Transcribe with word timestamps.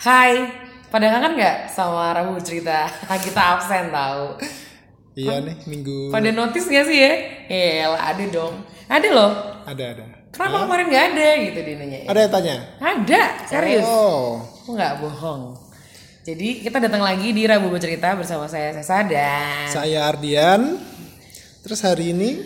Hai, 0.00 0.48
pada 0.88 1.12
kangen 1.12 1.36
nggak 1.36 1.76
sama 1.76 2.16
Rabu 2.16 2.40
cerita? 2.40 2.88
Kita 3.28 3.60
absen 3.60 3.92
tahu. 3.92 4.40
Iya 5.12 5.44
nih 5.44 5.60
minggu 5.68 6.08
Pada 6.08 6.32
notice 6.32 6.72
nggak 6.72 6.84
sih 6.88 6.98
ya? 7.04 7.12
Iya 7.52 8.00
ada 8.00 8.24
dong. 8.32 8.64
Ada 8.88 9.08
loh. 9.12 9.32
ada 9.68 9.84
ada. 9.92 10.06
Kenapa 10.32 10.64
kemarin 10.64 10.86
nggak 10.88 11.04
ada 11.12 11.28
gitu 11.44 11.58
dia 11.60 11.74
nanya. 11.76 11.98
Ada 12.08 12.16
yang 12.24 12.32
tanya? 12.32 12.56
Ada, 12.80 13.22
serius. 13.44 13.84
Oh, 13.84 14.40
Aku 14.64 14.72
nggak 14.72 15.04
bohong. 15.04 15.60
Jadi 16.24 16.64
kita 16.64 16.80
datang 16.80 17.04
lagi 17.04 17.36
di 17.36 17.44
Rabu 17.44 17.68
bercerita 17.68 18.16
bersama 18.16 18.48
saya 18.48 18.72
Sesa 18.72 19.04
dan 19.04 19.68
saya 19.68 20.08
Ardian. 20.08 20.80
Terus 21.60 21.84
hari 21.84 22.16
ini 22.16 22.40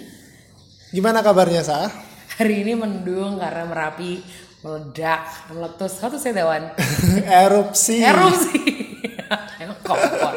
gimana 0.90 1.22
kabarnya 1.22 1.62
Sa? 1.62 1.86
hari 2.34 2.66
ini 2.66 2.74
mendung 2.74 3.38
karena 3.38 3.62
Merapi 3.62 4.18
meledak, 4.64 5.28
meletus. 5.52 6.00
Kau 6.00 6.08
tuh 6.08 6.16
saya 6.16 6.40
Dewan. 6.40 6.72
Erupsi. 7.44 8.00
erupsi 8.00 8.60
emang 9.62 9.78
kompor 9.84 10.34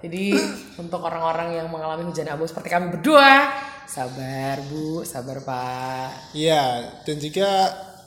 jadi 0.00 0.32
untuk 0.80 1.00
orang-orang 1.04 1.60
yang 1.60 1.68
mengalami 1.68 2.08
hujan 2.08 2.28
abu 2.32 2.48
seperti 2.48 2.72
kami 2.72 2.88
berdua 2.88 3.52
sabar 3.84 4.58
bu 4.66 5.04
sabar 5.04 5.44
pak 5.44 6.34
Iya, 6.34 6.88
dan 7.04 7.16
juga 7.20 7.48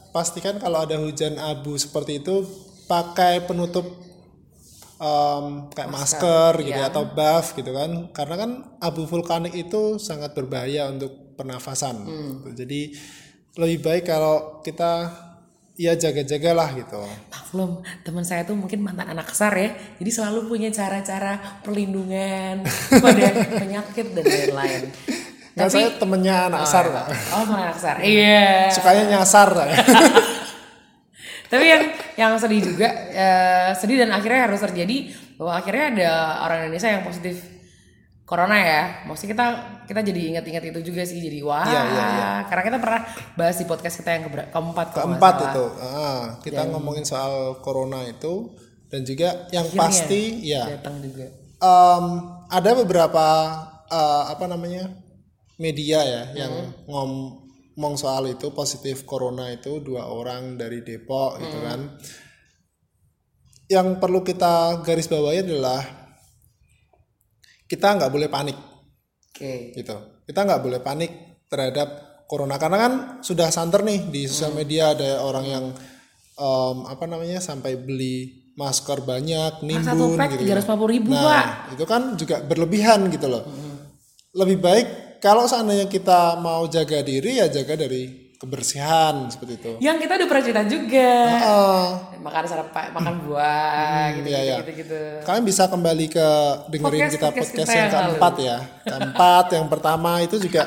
pastikan 0.09 0.57
kalau 0.57 0.85
ada 0.85 0.97
hujan 0.97 1.37
abu 1.37 1.77
seperti 1.77 2.23
itu 2.23 2.45
pakai 2.89 3.45
penutup 3.45 3.85
em, 4.97 5.69
kayak 5.73 5.91
masker, 5.91 6.53
gitu 6.63 6.79
ya, 6.79 6.87
atau 6.87 7.03
buff 7.09 7.51
gitu 7.57 7.73
kan. 7.75 8.13
Karena 8.15 8.35
kan 8.39 8.51
abu 8.79 9.03
vulkanik 9.03 9.51
itu 9.51 9.99
sangat 9.99 10.31
berbahaya 10.37 10.87
untuk 10.87 11.35
pernafasan. 11.35 12.05
Jadi 12.53 12.95
lebih 13.57 13.79
baik 13.83 14.05
kalau 14.07 14.61
kita 14.63 15.11
ya 15.73 15.97
jaga-jagalah 15.97 16.69
gitu. 16.77 17.01
maklum 17.33 17.81
teman 18.05 18.21
saya 18.21 18.45
tuh 18.45 18.53
mungkin 18.53 18.85
mantan 18.85 19.09
anak 19.09 19.33
kesar 19.33 19.53
ya 19.57 19.73
jadi 19.97 20.11
selalu 20.13 20.45
punya 20.45 20.69
cara-cara 20.69 21.41
perlindungan 21.65 22.61
pada 23.03 23.27
penyakit 23.57 24.07
dan 24.13 24.25
lain-lain 24.25 24.83
Nah, 25.53 25.69
saya 25.69 25.93
temennya 26.01 26.49
anak 26.49 26.65
sar, 26.65 26.89
Pak. 26.89 27.13
oh 27.37 27.45
teman 27.45 27.61
anak 27.69 27.77
kesar 27.77 28.01
iya 28.01 28.73
Sukanya 28.73 29.05
nyasar 29.05 29.53
saya. 29.53 29.69
tapi 31.53 31.69
yang 31.69 31.83
yang 32.17 32.33
sedih 32.41 32.73
juga 32.73 32.89
eh, 33.13 33.69
sedih 33.77 34.01
dan 34.01 34.09
akhirnya 34.17 34.49
harus 34.49 34.57
terjadi 34.57 35.13
bahwa 35.37 35.53
akhirnya 35.61 35.85
ada 35.93 36.09
orang 36.49 36.57
Indonesia 36.65 36.89
yang 36.89 37.05
positif 37.05 37.52
corona 38.33 38.57
ya 38.57 39.05
maksudnya 39.05 39.37
kita 39.37 39.45
kita 39.85 39.99
jadi 40.01 40.21
ingat-ingat 40.33 40.63
itu 40.73 40.79
juga 40.89 41.05
sih 41.05 41.21
jadi 41.21 41.45
wah 41.45 41.61
Iya, 41.69 41.81
iya, 41.85 42.03
iya. 42.17 42.29
karena 42.49 42.63
kita 42.65 42.77
pernah 42.81 43.01
bahas 43.37 43.55
di 43.61 43.65
podcast 43.69 44.01
kita 44.01 44.09
yang 44.09 44.23
keempat 44.49 44.87
Keempat 44.97 45.35
itu. 45.53 45.65
Ah, 45.77 46.23
kita 46.41 46.65
ngomongin 46.73 47.05
soal 47.05 47.61
corona 47.61 48.01
itu 48.09 48.57
dan 48.89 49.05
juga 49.05 49.45
yang 49.53 49.69
pasti 49.77 50.49
ya 50.49 50.65
datang 50.65 50.97
juga 51.05 51.29
em, 51.61 52.05
ada 52.49 52.71
beberapa 52.81 53.25
eh, 53.85 54.23
apa 54.33 54.45
namanya 54.49 54.89
media 55.61 56.01
ya 56.01 56.23
yang 56.33 56.73
ngomong 56.89 57.93
soal 57.93 58.25
itu 58.25 58.49
positif 58.49 59.05
corona 59.05 59.53
itu 59.53 59.77
dua 59.77 60.09
orang 60.09 60.57
dari 60.57 60.81
Depok 60.81 61.37
gitu 61.37 61.57
kan. 61.61 62.01
Yang 63.69 63.87
perlu 64.01 64.25
kita 64.25 64.81
garis 64.81 65.05
bawahi 65.07 65.45
adalah 65.45 66.02
kita 67.73 67.97
nggak 67.97 68.11
boleh 68.13 68.29
panik 68.29 68.57
oke 69.33 69.53
gitu. 69.73 69.97
Kita 70.29 70.39
nggak 70.45 70.61
boleh 70.61 70.79
panik 70.79 71.11
terhadap 71.49 72.21
corona 72.29 72.61
karena 72.61 72.77
kan 72.77 72.93
sudah 73.25 73.49
santer 73.49 73.81
nih 73.81 74.13
di 74.13 74.29
sosial 74.29 74.53
media 74.53 74.93
ada 74.93 75.25
orang 75.25 75.45
yang 75.45 75.65
em, 76.37 76.77
apa 76.85 77.05
namanya 77.09 77.41
sampai 77.41 77.75
beli 77.75 78.45
masker 78.53 79.01
banyak 79.01 79.65
satu 79.65 79.65
nimbun 79.65 80.17
gitu. 80.29 80.45
ratus 80.53 80.85
ribu 80.85 81.11
pak 81.17 81.25
Nah, 81.25 81.73
itu 81.73 81.85
kan 81.89 82.01
juga 82.13 82.45
berlebihan 82.45 83.09
gitu 83.09 83.25
loh. 83.25 83.43
Lebih 84.33 84.57
baik 84.61 84.87
kalau 85.17 85.49
seandainya 85.49 85.89
kita 85.89 86.37
mau 86.37 86.65
jaga 86.69 87.01
diri 87.01 87.41
ya 87.41 87.49
jaga 87.49 87.73
dari 87.73 88.22
kebersihan 88.43 89.31
seperti 89.31 89.53
itu. 89.55 89.71
yang 89.79 89.95
kita 89.95 90.19
udah 90.19 90.27
pernah 90.27 90.43
cerita 90.43 90.63
juga 90.67 91.11
Eh, 91.33 91.87
makan 92.19 92.43
sarapan 92.43 92.91
makan 92.91 93.15
buah 93.23 94.19
gitu, 94.19 94.27
iya, 94.27 94.39
iya. 94.43 94.55
gitu 94.59 94.71
gitu 94.83 94.99
kalian 95.23 95.43
bisa 95.43 95.63
kembali 95.65 96.05
ke 96.07 96.27
dengerin 96.69 96.83
Podcast- 96.99 97.13
kita 97.13 97.27
podcast 97.29 97.49
podcast 97.49 97.55
kita 97.55 97.71
yang 97.73 97.87
yang 97.87 98.03
keempat 98.11 98.33
ya. 98.37 98.57
Keempat, 98.83 99.45
yang 99.51 99.67
pertama 99.67 100.11
itu 100.19 100.35
juga 100.37 100.63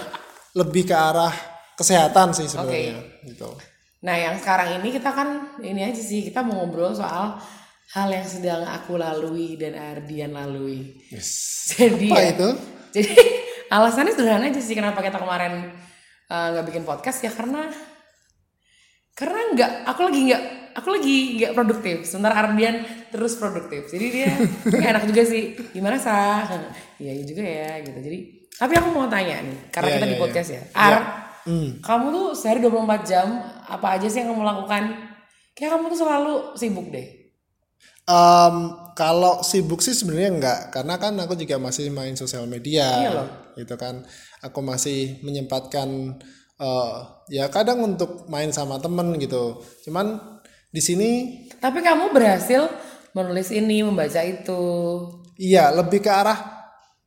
lebih 0.53 0.83
ke 0.85 0.97
arah 0.97 1.33
kesehatan 1.75 2.33
sih 2.33 2.49
sebenarnya 2.49 2.97
gitu. 3.25 3.53
Nah, 4.01 4.17
yang 4.17 4.35
sekarang 4.37 4.81
ini 4.81 4.89
kita 4.91 5.11
kan 5.11 5.29
ini 5.61 5.81
aja 5.83 6.01
sih 6.01 6.25
kita 6.25 6.41
mau 6.41 6.63
ngobrol 6.63 6.93
soal 6.93 7.37
hal 7.87 8.09
yang 8.09 8.25
sedang 8.25 8.65
aku 8.65 8.97
lalui 8.97 9.55
dan 9.55 9.77
Ardian 9.77 10.33
lalui. 10.33 10.97
Yes. 11.09 11.29
Jadi 11.71 12.09
Apa 12.09 12.21
ya, 12.21 12.31
itu? 12.33 12.49
Jadi 12.97 13.13
alasannya 13.69 14.13
sederhana 14.15 14.47
aja 14.47 14.63
sih 14.63 14.73
kenapa 14.73 15.03
kita 15.03 15.19
kemarin 15.19 15.69
uh, 16.29 16.47
nggak 16.55 16.67
bikin 16.69 16.85
podcast 16.85 17.23
ya 17.23 17.31
karena 17.31 17.67
karena 19.17 19.41
nggak 19.57 19.71
aku 19.89 20.01
lagi 20.13 20.21
nggak 20.29 20.43
aku 20.77 20.89
lagi 20.93 21.17
nggak 21.41 21.53
produktif. 21.57 21.97
Sementara 22.05 22.35
Ardian 22.45 22.85
terus 23.09 23.41
produktif. 23.41 23.89
Jadi 23.89 24.07
dia 24.13 24.31
nggak 24.69 24.91
enak 24.93 25.05
juga 25.09 25.23
sih. 25.25 25.57
Gimana 25.73 25.97
sah? 25.97 26.45
Iya 27.01 27.13
iya 27.17 27.25
juga 27.25 27.43
ya 27.43 27.71
gitu. 27.81 27.99
Jadi 27.99 28.19
tapi 28.57 28.73
aku 28.77 28.89
mau 28.89 29.05
tanya 29.09 29.41
nih 29.45 29.69
karena 29.69 29.89
Iya, 29.89 29.97
kita 29.97 30.07
iya, 30.07 30.13
di 30.13 30.17
iya. 30.17 30.23
podcast 30.25 30.51
ya. 30.53 30.63
Ar 30.73 30.95
Hmm. 31.47 31.79
kamu 31.79 32.11
tuh 32.11 32.27
sehari 32.35 32.59
24 32.59 33.07
jam 33.07 33.39
apa 33.71 33.95
aja 33.95 34.11
sih 34.11 34.19
yang 34.19 34.35
kamu 34.35 34.43
lakukan? 34.43 34.99
Kayak 35.55 35.79
kamu 35.79 35.95
tuh 35.95 35.99
selalu 36.03 36.35
sibuk 36.59 36.91
deh. 36.91 37.07
Em, 38.03 38.57
kalau 38.97 39.45
sibuk 39.45 39.79
sih 39.79 39.93
sebenarnya 39.93 40.31
enggak 40.33 40.61
karena 40.73 40.97
kan 40.97 41.13
aku 41.15 41.37
juga 41.37 41.61
masih 41.61 41.93
main 41.93 42.17
sosial 42.17 42.49
media 42.49 42.89
Iya 42.99 43.11
loh. 43.13 43.29
gitu 43.55 43.77
kan 43.77 44.01
aku 44.41 44.59
masih 44.61 45.21
menyempatkan 45.21 46.17
eh, 46.57 46.93
ya 47.31 47.47
kadang 47.47 47.85
untuk 47.85 48.25
main 48.27 48.49
sama 48.51 48.81
temen 48.81 49.15
gitu 49.17 49.61
cuman 49.85 50.17
di 50.69 50.81
sini 50.81 51.11
tapi 51.57 51.81
kamu 51.81 52.11
berhasil 52.11 52.67
menulis 53.13 53.49
ini 53.51 53.81
membaca 53.81 54.21
itu 54.21 54.63
iya 55.37 55.69
lebih 55.71 56.01
ke 56.01 56.09
arah 56.09 56.57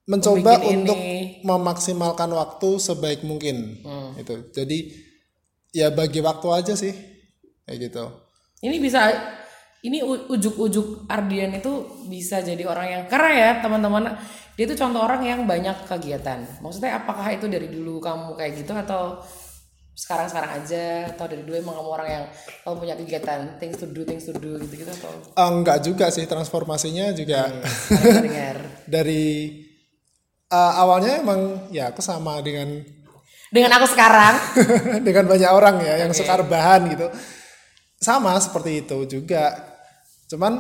mencoba 0.06 0.58
untuk 0.64 0.98
ini. 0.98 1.42
memaksimalkan 1.42 2.30
waktu 2.30 2.70
sebaik 2.78 3.22
mungkin 3.22 3.82
Hmm. 3.82 4.14
itu 4.18 4.50
jadi 4.50 4.78
ya 5.70 5.90
bagi 5.90 6.18
waktu 6.20 6.48
aja 6.50 6.74
sih 6.74 6.94
kayak 7.64 7.90
gitu 7.90 8.06
ini 8.62 8.78
bisa 8.78 9.06
ini 9.80 10.04
ujuk-ujuk 10.04 11.08
Ardian 11.08 11.56
itu 11.56 12.04
bisa 12.12 12.44
jadi 12.44 12.60
orang 12.68 12.88
yang 12.92 13.04
karena 13.08 13.32
ya 13.32 13.50
teman-teman. 13.64 14.12
Dia 14.60 14.68
itu 14.68 14.76
contoh 14.76 15.00
orang 15.00 15.24
yang 15.24 15.48
banyak 15.48 15.88
kegiatan. 15.88 16.44
Maksudnya 16.60 17.00
apakah 17.00 17.32
itu 17.32 17.48
dari 17.48 17.72
dulu 17.72 18.04
kamu 18.04 18.36
kayak 18.36 18.60
gitu 18.60 18.76
atau 18.76 19.24
sekarang-sekarang 19.96 20.52
aja? 20.60 21.08
Atau 21.16 21.32
dari 21.32 21.48
dulu 21.48 21.56
emang 21.56 21.80
kamu 21.80 21.90
orang 21.96 22.10
yang 22.12 22.26
kamu 22.68 22.76
punya 22.76 22.96
kegiatan 23.00 23.40
things 23.56 23.80
to 23.80 23.88
do 23.88 24.04
things 24.04 24.28
to 24.28 24.36
do 24.36 24.60
gitu-gitu 24.60 24.92
atau? 24.92 25.16
Eh, 25.16 25.50
enggak 25.64 25.80
juga 25.80 26.12
sih 26.12 26.28
transformasinya 26.28 27.16
juga. 27.16 27.48
Dengar. 28.04 28.58
Dari 29.00 29.28
eh, 30.52 30.74
awalnya 30.76 31.24
emang 31.24 31.72
ya 31.72 31.96
aku 31.96 32.04
sama 32.04 32.44
dengan 32.44 32.84
dengan 33.48 33.80
aku 33.80 33.88
sekarang? 33.96 34.36
Dengan 35.08 35.26
banyak 35.26 35.52
orang 35.56 35.82
ya 35.82 36.04
yang 36.04 36.12
suka 36.12 36.44
rebahan 36.44 36.84
gitu. 36.92 37.08
Sama 37.96 38.36
seperti 38.38 38.84
itu 38.86 39.08
juga 39.08 39.69
cuman 40.30 40.54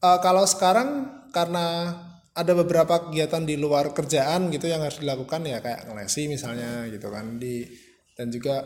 eh, 0.00 0.18
kalau 0.22 0.46
sekarang 0.46 1.10
karena 1.34 1.98
ada 2.32 2.52
beberapa 2.56 3.08
kegiatan 3.08 3.44
di 3.44 3.60
luar 3.60 3.92
kerjaan 3.92 4.48
gitu 4.48 4.64
yang 4.64 4.80
harus 4.80 5.04
dilakukan 5.04 5.44
ya 5.44 5.60
kayak 5.60 5.84
ngelesi 5.84 6.32
misalnya 6.32 6.88
gitu 6.88 7.12
kan 7.12 7.36
di 7.36 7.68
dan 8.16 8.32
juga 8.32 8.64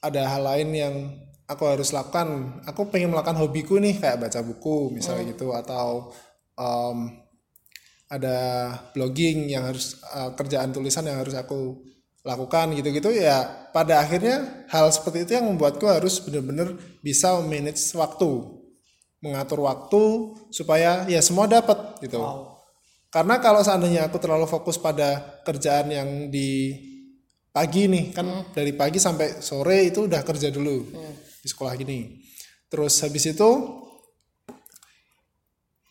ada 0.00 0.26
hal 0.26 0.42
lain 0.42 0.68
yang 0.72 0.94
aku 1.50 1.66
harus 1.66 1.90
lakukan. 1.90 2.62
Aku 2.64 2.88
pengen 2.88 3.12
melakukan 3.12 3.36
hobiku 3.36 3.76
nih 3.82 3.98
kayak 3.98 4.22
baca 4.22 4.40
buku 4.40 4.94
misalnya 4.94 5.34
gitu 5.34 5.52
atau 5.52 6.14
em, 6.56 7.20
ada 8.10 8.38
blogging 8.90 9.46
yang 9.46 9.70
harus 9.70 10.02
uh, 10.10 10.34
kerjaan 10.34 10.74
tulisan 10.74 11.06
yang 11.06 11.22
harus 11.22 11.34
aku 11.38 11.78
lakukan 12.20 12.76
gitu-gitu 12.76 13.16
ya 13.16 13.68
pada 13.72 14.04
akhirnya 14.04 14.66
hal 14.68 14.92
seperti 14.92 15.24
itu 15.24 15.32
yang 15.40 15.48
membuatku 15.48 15.88
harus 15.88 16.20
benar-benar 16.20 16.76
bisa 17.00 17.40
manage 17.40 17.80
waktu 17.96 18.60
mengatur 19.20 19.64
waktu 19.64 20.36
supaya 20.52 21.04
ya 21.08 21.20
semua 21.20 21.44
dapat 21.44 22.00
gitu. 22.00 22.20
Karena 23.10 23.42
kalau 23.42 23.60
seandainya 23.60 24.08
aku 24.08 24.16
terlalu 24.16 24.48
fokus 24.48 24.80
pada 24.80 25.40
kerjaan 25.44 25.92
yang 25.92 26.08
di 26.32 26.76
pagi 27.50 27.90
nih 27.90 28.14
kan 28.14 28.52
dari 28.54 28.72
pagi 28.72 29.02
sampai 29.02 29.42
sore 29.42 29.90
itu 29.90 30.06
udah 30.06 30.22
kerja 30.24 30.48
dulu 30.48 30.76
di 31.40 31.48
sekolah 31.48 31.72
gini. 31.76 32.20
Terus 32.70 33.02
habis 33.02 33.28
itu 33.28 33.50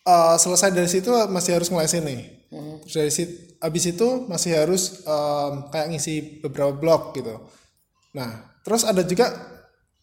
eh, 0.08 0.36
selesai 0.40 0.74
dari 0.74 0.90
situ 0.90 1.12
masih 1.30 1.60
harus 1.60 1.70
ngelesin 1.70 2.06
nih 2.06 2.39
terus 2.50 2.96
dari 2.98 3.12
situ 3.14 3.34
habis 3.62 3.84
itu 3.86 4.08
masih 4.26 4.52
harus 4.58 5.06
em, 5.06 5.54
kayak 5.70 5.88
ngisi 5.94 6.16
beberapa 6.42 6.74
blog 6.74 7.14
gitu 7.14 7.36
nah 8.14 8.58
terus 8.66 8.82
ada 8.84 9.06
juga 9.06 9.30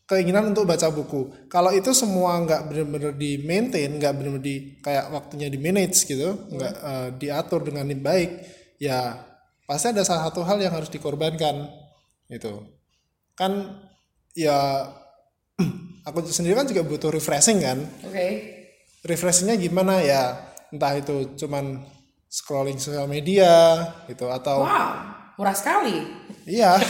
keinginan 0.06 0.54
untuk 0.54 0.64
baca 0.70 0.86
buku. 0.88 1.50
Kalau 1.50 1.74
itu 1.74 1.90
semua 1.90 2.38
nggak 2.46 2.70
benar-benar 2.70 3.12
di 3.18 3.42
maintain, 3.42 3.90
nggak 3.98 4.12
benar-benar 4.14 4.44
di 4.46 4.78
kayak 4.78 5.10
waktunya 5.10 5.50
di 5.50 5.58
manage 5.58 6.06
gitu, 6.06 6.46
nggak 6.46 6.74
eh, 6.78 7.08
diatur 7.18 7.66
dengan 7.66 7.90
baik, 7.90 8.30
ya 8.78 9.18
pasti 9.66 9.90
ada 9.90 10.06
salah 10.06 10.30
satu 10.30 10.46
hal 10.46 10.62
yang 10.62 10.72
harus 10.72 10.88
dikorbankan 10.88 11.66
gitu. 12.30 12.62
Kan 13.34 13.82
ya 14.32 14.86
aku 16.08 16.22
sendiri 16.30 16.54
kan 16.54 16.70
juga 16.70 16.86
butuh 16.86 17.10
refreshing 17.10 17.58
kan. 17.58 17.82
Oke. 18.06 18.54
Refreshingnya 19.02 19.58
gimana 19.58 20.02
ya? 20.02 20.38
Entah 20.70 20.98
itu 20.98 21.34
cuman 21.34 21.82
scrolling 22.26 22.78
sosial 22.78 23.06
media 23.06 23.78
gitu 24.10 24.26
atau 24.28 24.66
Wow, 24.66 24.90
murah 25.38 25.56
sekali. 25.56 26.02
Iya. 26.46 26.78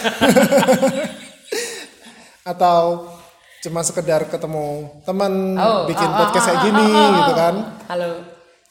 Atau 2.51 3.11
cuma 3.67 3.83
sekedar 3.83 4.23
ketemu 4.31 4.87
teman 5.03 5.59
Oh, 5.59 5.91
bikin 5.91 6.07
oh, 6.07 6.15
oh, 6.15 6.19
podcast 6.23 6.47
oh, 6.47 6.49
kayak 6.55 6.63
gini 6.71 6.87
oh, 6.87 7.03
oh, 7.03 7.11
gitu 7.19 7.33
oh. 7.33 7.37
kan. 7.37 7.55
Halo. 7.91 8.11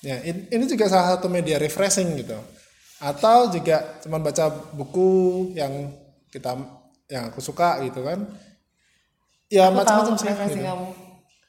Ya, 0.06 0.22
in- 0.24 0.48
ini 0.54 0.64
juga 0.70 0.86
salah 0.88 1.18
satu 1.18 1.28
media 1.28 1.58
refreshing 1.58 2.16
gitu. 2.22 2.38
Atau 3.02 3.52
juga 3.52 4.00
cuma 4.06 4.22
baca 4.22 4.48
buku 4.72 5.52
yang 5.58 5.92
kita 6.32 6.56
yang 7.12 7.34
aku 7.34 7.44
suka 7.44 7.82
gitu 7.84 8.06
kan. 8.06 8.24
Ya 9.52 9.70
macam-macam 9.70 10.16
sih. 10.18 10.30
gitu. 10.30 10.64
kamu. 10.64 11.05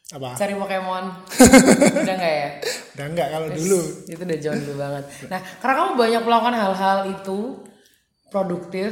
Apa? 0.07 0.39
Cari 0.39 0.55
Pokemon. 0.55 1.05
Udah 2.07 2.15
enggak 2.15 2.35
ya? 2.39 2.49
Udah 2.95 3.07
enggak 3.11 3.29
kalau 3.35 3.49
dulu. 3.51 3.81
Itu 4.07 4.23
udah 4.23 4.39
jauh 4.39 4.59
dulu 4.63 4.75
banget. 4.79 5.05
Nah, 5.33 5.41
karena 5.59 5.75
kamu 5.83 5.93
banyak 5.99 6.23
melakukan 6.23 6.55
hal-hal 6.55 6.99
itu 7.11 7.39
produktif, 8.31 8.91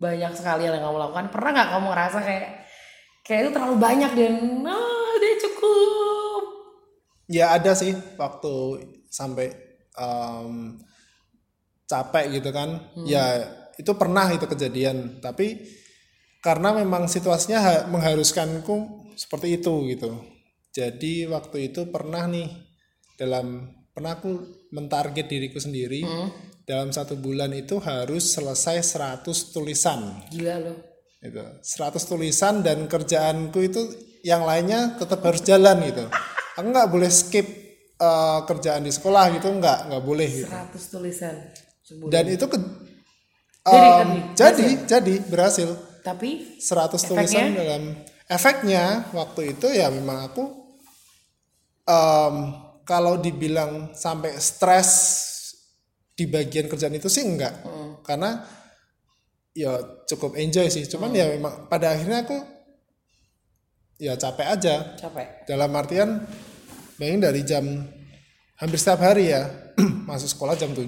banyak 0.00 0.32
sekali 0.32 0.64
yang 0.64 0.80
kamu 0.80 0.96
lakukan. 0.96 1.28
Pernah 1.28 1.50
nggak 1.52 1.68
kamu 1.76 1.86
ngerasa 1.92 2.18
kayak 2.24 2.46
kayak 3.22 3.40
itu 3.44 3.50
terlalu 3.52 3.76
banyak 3.76 4.10
dan 4.16 4.34
ah 4.64 5.08
udah 5.20 5.34
cukup. 5.44 6.42
Ya 7.28 7.52
ada 7.52 7.72
sih 7.76 7.92
waktu 8.16 8.54
sampai 9.12 9.52
em, 10.00 10.80
capek 11.84 12.40
gitu 12.40 12.48
kan. 12.56 12.80
Ya 13.04 13.52
itu 13.76 13.92
pernah 14.00 14.32
itu 14.32 14.48
kejadian. 14.48 15.20
Tapi 15.20 15.60
karena 16.40 16.72
memang 16.72 17.04
situasinya 17.04 17.58
ha- 17.60 17.84
mengharuskanku 17.86 19.01
seperti 19.16 19.60
itu 19.60 19.72
gitu. 19.92 20.10
Jadi 20.72 21.28
waktu 21.28 21.68
itu 21.72 21.88
pernah 21.92 22.24
nih 22.24 22.48
dalam 23.20 23.68
pernah 23.92 24.16
aku 24.16 24.32
mentarget 24.72 25.28
diriku 25.28 25.60
sendiri 25.60 26.00
dalam 26.64 26.88
satu 26.88 27.20
bulan 27.20 27.52
itu 27.52 27.76
harus 27.82 28.32
selesai 28.32 28.80
100 28.80 29.52
tulisan 29.52 30.24
Gila 30.32 30.56
loh. 30.64 30.76
gitu. 31.20 31.44
100 31.60 32.00
tulisan 32.08 32.64
dan 32.64 32.88
kerjaanku 32.88 33.58
itu 33.60 33.82
yang 34.24 34.48
lainnya 34.48 34.96
tetap 34.96 35.20
harus 35.26 35.44
jalan 35.44 35.82
gitu. 35.84 36.08
Aku 36.56 36.66
nggak 36.72 36.88
boleh 36.88 37.10
skip 37.12 37.46
eh, 38.00 38.40
kerjaan 38.48 38.82
di 38.88 38.92
sekolah 38.94 39.28
gitu, 39.36 39.52
nggak 39.52 39.78
nggak 39.92 40.04
boleh 40.04 40.28
gitu. 40.30 40.48
100 40.48 40.92
tulisan 40.94 41.34
sebulan. 41.84 42.10
Dan 42.10 42.24
itu 42.32 42.44
ke, 42.48 42.58
Jadi, 43.62 43.88
em, 44.02 44.10
tadi, 44.34 44.34
jadi 44.34 44.66
jadi 44.88 45.14
berhasil 45.30 45.68
Tapi 46.02 46.58
100 46.58 46.98
tulisan 47.06 47.54
dalam 47.54 47.82
efeknya 48.32 49.12
waktu 49.12 49.54
itu 49.54 49.68
ya 49.68 49.92
memang 49.92 50.32
aku 50.32 50.44
em, 51.84 52.36
kalau 52.82 53.20
dibilang 53.20 53.92
sampai 53.94 54.34
stres 54.36 54.90
di 56.12 56.26
bagian 56.28 56.66
kerjaan 56.68 56.96
itu 56.96 57.08
sih 57.08 57.24
enggak. 57.24 57.62
Karena 58.02 58.42
ya 59.54 59.78
cukup 60.08 60.34
enjoy 60.34 60.66
sih. 60.68 60.84
Cuman 60.88 61.14
ya 61.14 61.30
memang 61.30 61.70
pada 61.70 61.94
akhirnya 61.94 62.26
aku 62.26 62.36
ya 64.02 64.18
capek 64.18 64.46
aja. 64.48 64.74
Capek. 64.98 65.46
dalam 65.46 65.70
artian 65.72 66.26
bayangin 66.98 67.22
dari 67.22 67.40
jam 67.46 67.64
hampir 68.58 68.78
setiap 68.78 69.00
hari 69.02 69.30
ya 69.30 69.46
masuk 70.10 70.28
sekolah 70.30 70.54
jam 70.54 70.70
7 70.70 70.86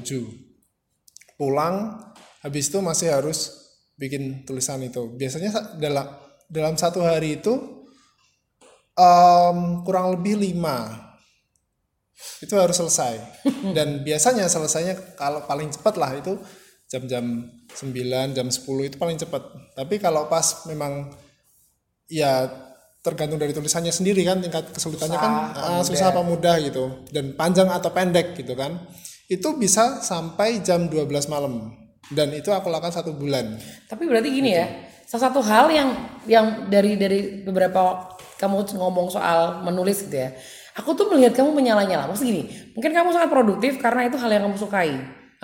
pulang 1.34 1.98
habis 2.42 2.70
itu 2.70 2.78
masih 2.78 3.10
harus 3.10 3.38
bikin 3.94 4.42
tulisan 4.42 4.82
itu. 4.82 5.14
Biasanya 5.14 5.50
sa- 5.54 5.70
dalam 5.78 6.06
dalam 6.48 6.74
satu 6.78 7.00
hari 7.02 7.40
itu 7.42 7.54
em, 8.94 9.58
kurang 9.82 10.14
lebih 10.18 10.38
lima. 10.38 11.10
Itu 12.40 12.56
harus 12.56 12.78
selesai. 12.78 13.42
Dan 13.76 14.06
biasanya 14.06 14.46
selesainya 14.46 15.18
kalau 15.18 15.42
paling 15.44 15.70
cepat 15.74 15.94
lah 15.98 16.14
itu 16.14 16.38
jam-jam 16.88 17.50
9 17.74 18.36
jam 18.36 18.46
10 18.48 18.88
itu 18.88 18.96
paling 18.96 19.18
cepat. 19.18 19.42
Tapi 19.74 19.98
kalau 19.98 20.30
pas 20.30 20.66
memang 20.70 21.10
ya 22.06 22.46
tergantung 23.04 23.36
dari 23.36 23.52
tulisannya 23.52 23.92
sendiri 23.92 24.24
kan 24.24 24.40
tingkat 24.40 24.72
kesulitannya 24.72 25.18
kan 25.18 25.32
ah, 25.52 25.82
susah 25.84 26.14
apa 26.14 26.22
mudah. 26.22 26.56
gitu. 26.62 27.04
Dan 27.10 27.34
panjang 27.34 27.68
atau 27.68 27.90
pendek 27.90 28.38
gitu 28.38 28.54
kan. 28.54 28.78
Itu 29.26 29.56
bisa 29.56 30.04
sampai 30.04 30.60
jam 30.62 30.86
12 30.86 31.08
malam. 31.32 31.72
Dan 32.12 32.36
itu 32.36 32.52
aku 32.52 32.68
lakukan 32.68 32.92
satu 32.92 33.16
bulan. 33.16 33.56
Tapi 33.88 34.04
berarti 34.04 34.28
gini 34.28 34.52
ya, 34.52 34.68
salah 35.04 35.30
satu 35.30 35.40
hal 35.44 35.66
yang 35.70 35.88
yang 36.24 36.46
dari 36.68 36.96
dari 36.96 37.44
beberapa 37.44 38.10
kamu 38.36 38.76
ngomong 38.76 39.08
soal 39.08 39.62
menulis 39.62 40.04
gitu 40.04 40.16
ya. 40.18 40.32
Aku 40.74 40.92
tuh 40.92 41.06
melihat 41.12 41.38
kamu 41.38 41.54
menyala-nyala. 41.54 42.10
Maksud 42.10 42.26
gini, 42.26 42.50
mungkin 42.74 42.90
kamu 42.90 43.14
sangat 43.14 43.30
produktif 43.30 43.78
karena 43.78 44.10
itu 44.10 44.18
hal 44.18 44.26
yang 44.28 44.42
kamu 44.50 44.58
sukai 44.58 44.90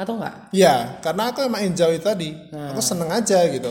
atau 0.00 0.16
enggak? 0.16 0.48
ya 0.56 0.96
karena 1.04 1.28
aku 1.28 1.44
emang 1.44 1.60
enjoy 1.60 2.00
tadi 2.00 2.32
aku 2.72 2.80
seneng 2.80 3.12
aja 3.12 3.36
gitu 3.52 3.68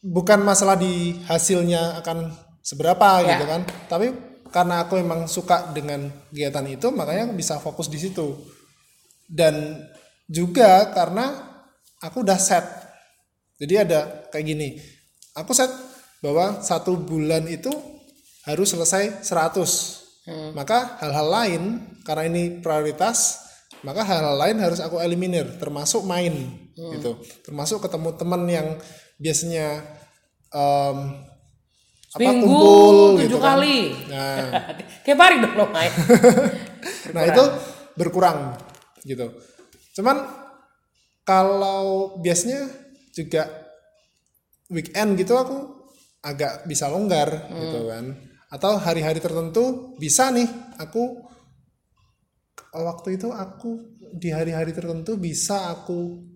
bukan 0.00 0.40
masalah 0.40 0.80
di 0.80 1.20
hasilnya 1.28 2.00
akan 2.00 2.32
seberapa 2.64 3.20
Ya. 3.20 3.36
gitu 3.36 3.44
kan 3.44 3.60
tapi 3.84 4.16
karena 4.48 4.80
aku 4.88 4.96
emang 4.96 5.28
suka 5.28 5.76
dengan 5.76 6.08
kegiatan 6.32 6.64
itu 6.72 6.88
makanya 6.88 7.28
aku 7.28 7.36
bisa 7.36 7.60
fokus 7.60 7.92
di 7.92 8.00
situ 8.00 8.32
dan 9.28 9.84
juga 10.24 10.88
karena 10.96 11.36
aku 12.00 12.24
udah 12.24 12.40
set 12.40 12.64
jadi 13.60 13.86
ada 13.86 14.00
kayak 14.32 14.46
gini 14.48 14.68
aku 15.36 15.52
set 15.52 15.70
bahwa 16.24 16.64
satu 16.64 16.96
bulan 16.96 17.44
itu 17.46 17.70
harus 18.48 18.72
selesai 18.72 19.22
100 19.22 20.56
maka 20.56 21.00
hal-hal 21.02 21.26
lain 21.26 21.62
karena 22.06 22.24
ini 22.28 22.42
prioritas 22.64 23.40
maka 23.84 24.04
hal-hal 24.04 24.36
lain 24.36 24.56
harus 24.60 24.80
aku 24.80 25.00
eliminir 25.00 25.46
termasuk 25.60 26.04
main 26.08 26.32
gitu 26.76 27.20
termasuk 27.44 27.84
ketemu 27.84 28.10
teman 28.16 28.42
yang 28.48 28.68
biasanya 29.20 29.84
em, 30.54 30.98
apa 32.10 32.26
Minggu 32.26 32.42
kumpul 32.42 32.96
tujuh 33.14 33.22
gitu 33.22 33.38
kan. 33.38 33.54
kali. 33.54 33.78
nah 34.10 34.36
Tiap 35.06 35.18
hari 35.18 35.36
dong 35.38 35.54
lo 35.54 35.66
main. 35.70 35.92
Nah 37.14 37.22
itu 37.28 37.44
berkurang 37.94 38.56
gitu. 39.04 39.30
Cuman 39.94 40.26
kalau 41.28 42.16
biasanya 42.24 42.66
juga 43.20 43.48
weekend 44.72 45.18
gitu 45.20 45.36
aku 45.36 45.56
agak 46.24 46.64
bisa 46.64 46.88
longgar 46.88 47.52
gitu 47.52 47.90
kan. 47.90 48.16
Atau 48.50 48.80
hari-hari 48.80 49.20
tertentu 49.22 49.94
bisa 50.00 50.32
nih 50.32 50.48
aku 50.80 51.22
waktu 52.74 53.18
itu 53.18 53.30
aku 53.30 53.98
di 54.10 54.34
hari-hari 54.34 54.74
tertentu 54.74 55.14
bisa 55.20 55.70
aku 55.70 56.26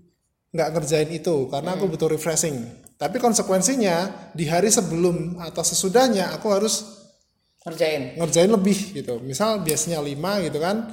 nggak 0.55 0.71
ngerjain 0.71 1.11
itu 1.11 1.51
karena 1.51 1.75
aku 1.75 1.91
butuh 1.91 2.07
refreshing. 2.13 2.85
Tapi 2.95 3.19
konsekuensinya 3.19 4.31
di 4.33 4.47
hari 4.47 4.71
sebelum 4.71 5.43
atau 5.43 5.67
sesudahnya 5.67 6.31
aku 6.31 6.47
harus 6.55 7.03
Ngerjain. 7.65 8.21
ngerjain 8.21 8.51
lebih 8.53 8.79
gitu. 8.93 9.19
Misal 9.25 9.65
biasanya 9.65 9.99
5 9.99 10.47
gitu 10.47 10.59
kan. 10.61 10.93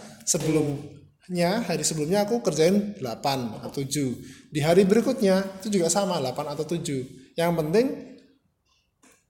Sebelumnya 1.31 1.63
hari 1.63 1.83
sebelumnya 1.87 2.19
aku 2.27 2.43
kerjain 2.43 2.99
8 2.99 3.63
atau 3.63 3.71
7. 3.71 4.51
Di 4.51 4.59
hari 4.59 4.83
berikutnya 4.83 5.63
itu 5.63 5.79
juga 5.79 5.87
sama 5.87 6.19
8 6.19 6.43
atau 6.43 6.67
7. 6.67 7.39
Yang 7.39 7.51
penting 7.55 7.85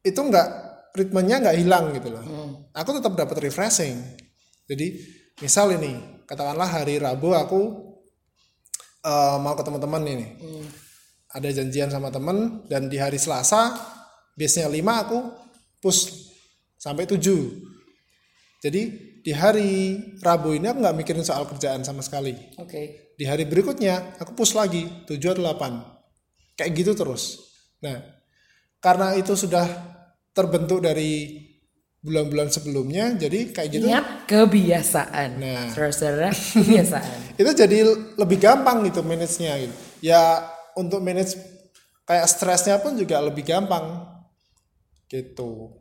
itu 0.01 0.17
enggak 0.17 0.49
ritmenya 0.97 1.45
nggak 1.45 1.57
hilang 1.61 1.93
gitu 1.93 2.09
loh. 2.09 2.25
Aku 2.73 2.97
tetap 2.97 3.13
dapat 3.13 3.45
refreshing. 3.45 4.01
Jadi 4.65 4.97
misal 5.45 5.77
ini 5.77 6.25
katakanlah 6.25 6.81
hari 6.81 6.97
Rabu 6.97 7.37
aku 7.37 7.61
eh, 9.05 9.37
mau 9.37 9.53
ketemu 9.53 9.77
teman 9.77 10.01
ini. 10.01 10.27
Ada 11.29 11.53
janjian 11.53 11.93
sama 11.93 12.09
teman 12.09 12.65
dan 12.65 12.89
di 12.89 12.97
hari 12.97 13.21
Selasa 13.21 13.77
biasanya 14.33 14.73
5 14.73 15.03
aku 15.05 15.19
push 15.77 16.09
sampai 16.81 17.05
7 17.05 17.21
jadi 18.61 18.81
di 19.21 19.31
hari 19.31 20.01
Rabu 20.17 20.57
ini 20.57 20.65
aku 20.69 20.81
nggak 20.81 20.97
mikirin 20.97 21.25
soal 21.25 21.45
kerjaan 21.45 21.85
sama 21.85 22.01
sekali 22.01 22.33
Oke. 22.57 23.13
di 23.13 23.25
hari 23.29 23.45
berikutnya 23.45 24.17
aku 24.17 24.33
push 24.33 24.57
lagi 24.57 24.85
7 25.05 25.17
atau 25.37 25.43
8 25.45 26.57
kayak 26.57 26.71
gitu 26.73 26.91
terus 26.97 27.37
nah 27.81 28.01
karena 28.81 29.13
itu 29.13 29.37
sudah 29.37 29.65
terbentuk 30.33 30.81
dari 30.81 31.37
bulan-bulan 32.01 32.49
sebelumnya 32.49 33.13
jadi 33.13 33.53
kayak 33.53 33.69
gitu 33.69 33.85
Ingat 33.85 34.25
kebiasaan. 34.25 35.29
Nah. 35.37 35.69
Saudara-saudara, 35.69 36.33
kebiasaan. 36.57 37.37
itu 37.37 37.51
jadi 37.53 37.77
lebih 38.17 38.41
gampang 38.41 38.81
gitu 38.89 39.05
manage-nya 39.05 39.53
gitu. 39.61 39.75
Ya 40.01 40.49
untuk 40.73 40.97
manage 40.97 41.37
kayak 42.09 42.25
stresnya 42.25 42.81
pun 42.81 42.97
juga 42.97 43.21
lebih 43.21 43.45
gampang 43.45 44.01
gitu 45.05 45.80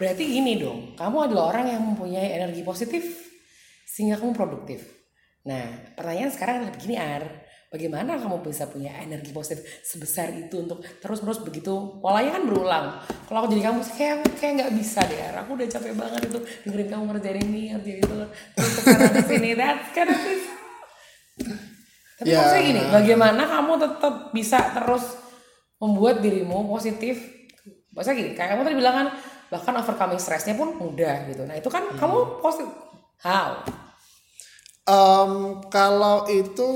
Berarti 0.00 0.24
gini 0.24 0.56
dong, 0.56 0.96
kamu 0.96 1.28
adalah 1.28 1.52
orang 1.52 1.76
yang 1.76 1.82
mempunyai 1.92 2.40
energi 2.40 2.64
positif 2.64 3.04
sehingga 3.84 4.16
kamu 4.16 4.32
produktif. 4.32 4.80
Nah, 5.44 5.92
pertanyaan 5.92 6.32
sekarang 6.32 6.54
adalah 6.64 6.72
begini 6.72 6.96
Ar, 6.96 7.24
bagaimana 7.68 8.16
kamu 8.16 8.40
bisa 8.40 8.64
punya 8.72 8.96
energi 8.96 9.28
positif 9.28 9.60
sebesar 9.84 10.32
itu 10.32 10.64
untuk 10.64 10.80
terus-terus 11.04 11.44
begitu 11.44 12.00
polanya 12.00 12.40
kan 12.40 12.48
berulang. 12.48 12.86
Kalau 13.28 13.44
aku 13.44 13.52
jadi 13.52 13.68
kamu 13.68 13.84
sih 13.84 13.94
kayak 14.00 14.16
kayak 14.40 14.52
nggak 14.56 14.72
bisa 14.80 15.04
deh, 15.04 15.20
Ar. 15.20 15.44
aku 15.44 15.50
udah 15.60 15.68
capek 15.68 15.92
banget 15.92 16.20
itu 16.32 16.38
dengerin 16.64 16.88
kamu 16.88 17.02
ngerjain 17.12 17.38
ini, 17.44 17.62
ngerjain 17.76 17.98
itu, 18.00 18.14
terus 18.56 18.72
ke 18.72 18.80
sana 18.88 19.08
ke 19.12 19.22
sini, 19.28 19.50
that's 19.52 19.88
kind 19.92 20.08
of. 20.08 20.20
Tapi 22.20 22.28
Ya. 22.28 22.36
maksudnya 22.40 22.64
gini, 22.64 22.82
bagaimana 22.88 23.42
kamu 23.44 23.72
tetap 23.80 24.14
bisa 24.32 24.60
terus 24.72 25.04
membuat 25.76 26.24
dirimu 26.24 26.68
positif 26.68 27.40
Maksudnya 27.90 28.16
gini, 28.22 28.30
kayak 28.38 28.54
kamu 28.54 28.62
tadi 28.62 28.76
bilang 28.78 28.94
kan 29.02 29.08
bahkan 29.50 29.74
overcoming 29.76 30.22
stressnya 30.22 30.54
pun 30.54 30.78
mudah 30.78 31.26
gitu. 31.26 31.42
Nah 31.44 31.58
itu 31.58 31.66
kan 31.66 31.90
kamu 31.98 32.38
positif. 32.38 32.70
How? 33.20 33.66
Em, 34.86 35.32
kalau 35.68 36.24
itu 36.30 36.68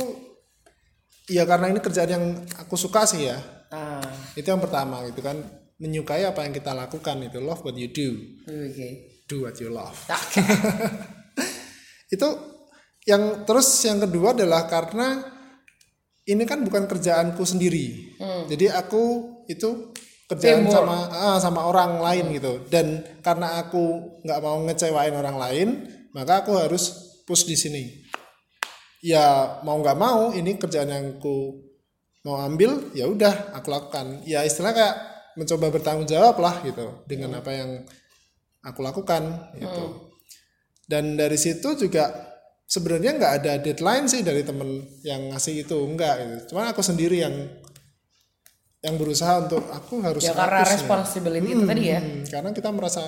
ya 1.30 1.48
karena 1.48 1.72
ini 1.72 1.80
kerjaan 1.80 2.10
yang 2.10 2.24
aku 2.58 2.74
suka 2.74 3.06
sih 3.06 3.30
ya. 3.30 3.38
Ah, 3.70 4.04
itu 4.34 4.44
yang 4.44 4.60
pertama 4.60 5.06
gitu 5.08 5.22
kan. 5.22 5.40
Menyukai 5.78 6.22
apa 6.22 6.46
yang 6.46 6.54
kita 6.54 6.74
lakukan 6.74 7.18
itu. 7.24 7.38
Love 7.42 7.62
what 7.66 7.74
you 7.78 7.90
do. 7.90 8.14
Oke. 8.46 9.14
do 9.24 9.48
what 9.48 9.56
you 9.56 9.72
love. 9.72 9.96
Nah, 10.04 10.20
itu 12.14 12.28
yang 13.08 13.48
terus 13.48 13.68
yang 13.88 14.00
kedua 14.04 14.36
adalah 14.36 14.68
karena 14.68 15.24
ini 16.24 16.44
kan 16.48 16.64
bukan 16.64 16.88
kerjaanku 16.88 17.44
sendiri. 17.44 18.16
Jadi 18.48 18.68
aku 18.72 19.34
itu 19.48 19.92
kerjaan 20.30 20.64
Teamwork. 20.64 20.74
sama 20.74 20.96
ah, 21.12 21.38
sama 21.40 21.60
orang 21.68 22.00
lain 22.00 22.24
gitu. 22.36 22.64
Dan 22.72 23.04
karena 23.20 23.60
aku 23.60 24.16
nggak 24.24 24.40
mau 24.40 24.58
ngecewain 24.64 25.14
orang 25.14 25.36
lain 25.36 25.68
maka 26.16 26.46
aku 26.46 26.56
harus 26.56 27.16
push 27.28 27.44
di 27.44 27.56
sini. 27.58 27.84
Ya 29.04 29.60
mau 29.66 29.76
nggak 29.80 29.98
mau 30.00 30.32
ini 30.32 30.56
kerjaan 30.56 30.88
yang 30.88 31.06
aku 31.20 31.60
mau 32.24 32.40
ambil 32.40 32.92
ya 32.96 33.04
udah 33.04 33.52
aku 33.52 33.68
lakukan. 33.68 34.24
Ya 34.24 34.40
istilahnya 34.46 34.76
kayak 34.80 34.96
mencoba 35.34 35.66
bertanggung 35.74 36.08
jawab 36.08 36.40
lah 36.40 36.62
gitu 36.64 37.04
dengan 37.04 37.36
apa 37.36 37.50
yang 37.52 37.70
aku 38.64 38.80
lakukan 38.80 39.52
gitu. 39.60 40.14
Dan 40.88 41.16
dari 41.20 41.36
situ 41.36 41.76
juga 41.76 42.32
sebenarnya 42.64 43.16
nggak 43.20 43.32
ada 43.44 43.52
deadline 43.60 44.08
sih 44.08 44.24
dari 44.24 44.40
temen 44.40 44.80
yang 45.04 45.32
ngasih 45.32 45.68
itu 45.68 45.76
enggak 45.84 46.14
gitu. 46.24 46.54
Cuman 46.54 46.72
aku 46.72 46.80
sendiri 46.80 47.20
yang 47.20 47.34
yang 48.84 49.00
berusaha 49.00 49.48
untuk 49.48 49.64
aku 49.72 50.04
harus 50.04 50.20
ya 50.20 50.36
karena 50.36 50.60
nih. 50.60 50.68
responsibility 50.76 51.48
itu 51.56 51.64
tadi 51.64 51.82
ya. 51.88 52.00
Hmm, 52.04 52.20
karena 52.28 52.50
kita 52.52 52.68
merasa 52.68 53.04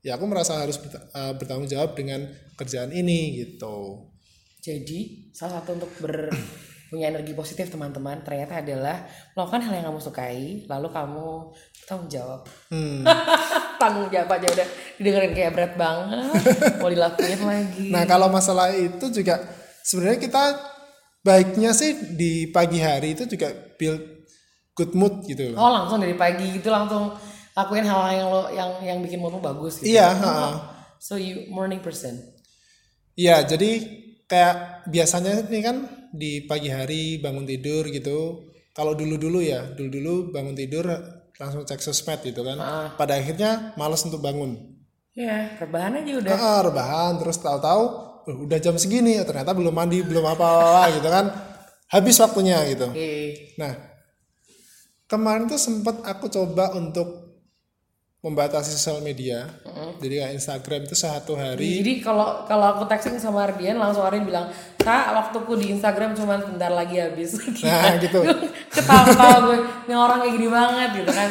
ya 0.00 0.16
aku 0.16 0.24
merasa 0.24 0.64
harus 0.64 0.80
eh, 0.80 1.32
bertanggung 1.36 1.68
jawab 1.68 1.92
dengan 1.92 2.24
kerjaan 2.56 2.88
ini 2.88 3.36
gitu 3.44 4.08
Jadi 4.60 5.32
salah 5.32 5.60
satu 5.60 5.76
untuk 5.76 5.92
ber 6.00 6.32
punya 6.90 7.06
energi 7.06 7.38
positif 7.38 7.70
teman-teman 7.70 8.18
ternyata 8.26 8.58
adalah 8.58 9.06
melakukan 9.38 9.62
hal 9.62 9.72
yang 9.78 9.86
kamu 9.92 10.00
sukai 10.02 10.66
lalu 10.66 10.88
kamu 10.90 11.54
tanggung 11.86 12.10
jawab 12.10 12.42
Hmm. 12.66 13.06
tanggung 13.80 14.10
jawab 14.10 14.26
aja 14.34 14.48
udah 14.50 14.66
didengerin 14.98 15.30
kayak 15.30 15.52
berat 15.54 15.74
banget 15.78 16.34
mau 16.82 16.90
dilakuin 16.90 17.40
lagi 17.46 17.88
Nah 17.94 18.02
kalau 18.10 18.26
masalah 18.26 18.74
itu 18.74 19.06
juga 19.14 19.38
sebenarnya 19.86 20.18
kita 20.18 20.44
baiknya 21.22 21.70
sih 21.70 21.94
di 22.18 22.50
pagi 22.50 22.82
hari 22.82 23.14
itu 23.14 23.22
juga 23.30 23.54
build 23.78 24.19
good 24.80 24.96
mood 24.96 25.20
gitu 25.24 25.52
loh. 25.52 25.60
oh 25.60 25.70
langsung 25.70 26.00
dari 26.00 26.16
pagi 26.16 26.48
gitu 26.50 26.72
langsung 26.72 27.12
lakuin 27.52 27.84
hal 27.84 28.00
yang 28.10 28.28
lo 28.28 28.42
yang 28.48 28.70
yang 28.80 28.98
bikin 29.00 29.20
moodmu 29.20 29.38
bagus 29.38 29.78
gitu 29.78 29.92
Iya, 29.92 30.08
ha. 30.16 30.34
so 30.96 31.20
you 31.20 31.44
morning 31.48 31.78
person 31.78 32.16
Iya, 33.14 33.44
jadi 33.44 33.70
kayak 34.24 34.56
biasanya 34.88 35.44
nih 35.44 35.60
kan 35.60 35.76
di 36.08 36.40
pagi 36.42 36.72
hari 36.72 37.20
bangun 37.20 37.44
tidur 37.44 37.84
gitu. 37.84 38.48
Kalau 38.72 38.96
dulu-dulu 38.96 39.44
ya, 39.44 39.66
dulu-dulu 39.76 40.32
bangun 40.32 40.56
tidur 40.56 40.88
langsung 41.36 41.66
cek 41.66 41.82
sosmed 41.82 42.22
gitu 42.22 42.40
kan. 42.40 42.56
Pada 42.94 43.18
akhirnya 43.18 43.74
malas 43.76 44.00
untuk 44.06 44.22
bangun. 44.22 44.56
ya 45.10 45.58
rebahan 45.58 46.00
aja 46.00 46.12
udah 46.16 46.32
Ah, 46.32 46.60
rebahan 46.62 47.12
terus 47.18 47.36
tahu-tahu 47.36 47.82
"Oh, 48.24 48.46
udah 48.46 48.56
jam 48.56 48.78
segini 48.78 49.18
ternyata 49.20 49.50
belum 49.52 49.74
mandi, 49.74 50.00
belum 50.00 50.22
apa-apa 50.22 50.96
gitu 50.96 51.08
kan. 51.10 51.26
Habis 51.90 52.22
waktunya 52.22 52.62
gitu. 52.70 52.88
oke 52.88 53.10
Nah, 53.58 53.89
kemarin 55.10 55.50
tuh 55.50 55.58
sempat 55.58 55.98
aku 56.06 56.30
coba 56.30 56.70
untuk 56.78 57.30
membatasi 58.20 58.76
sosial 58.76 59.00
media. 59.00 59.48
Jadi 59.96 60.20
kayak 60.20 60.32
Instagram 60.36 60.84
itu 60.84 60.92
satu 60.92 61.34
hari. 61.40 61.80
Jadi 61.80 62.04
kalau 62.04 62.44
kalau 62.44 62.76
aku 62.76 62.84
texting 62.84 63.16
sama 63.16 63.48
Ardian 63.48 63.80
langsung 63.80 64.04
Ardian 64.04 64.28
bilang, 64.28 64.52
"Kak, 64.76 65.16
waktuku 65.16 65.56
di 65.56 65.72
Instagram 65.72 66.12
cuma 66.12 66.36
sebentar 66.36 66.68
lagi 66.68 67.00
habis." 67.00 67.34
Nah, 67.64 67.96
gitu. 67.96 68.20
Ketawa-ketawa 68.76 69.36
gue, 69.48 69.58
ini 69.88 69.94
orang 69.96 70.18
kayak 70.22 70.34
gini 70.36 70.48
banget 70.52 70.90
gitu 71.00 71.12
kan. 71.12 71.30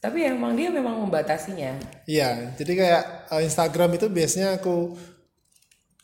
Tapi 0.00 0.18
emang 0.24 0.52
dia 0.56 0.68
memang 0.68 1.00
membatasinya. 1.00 1.80
Iya, 2.04 2.52
jadi 2.56 2.72
kayak 2.76 3.02
uh, 3.32 3.40
Instagram 3.40 3.96
itu 3.96 4.06
biasanya 4.12 4.60
aku 4.60 4.96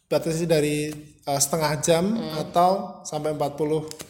batasi 0.09 0.45
dari 0.49 0.89
uh, 1.29 1.41
setengah 1.41 1.73
jam 1.85 2.05
atau 2.41 3.05
sampai 3.05 3.37
40 3.37 4.10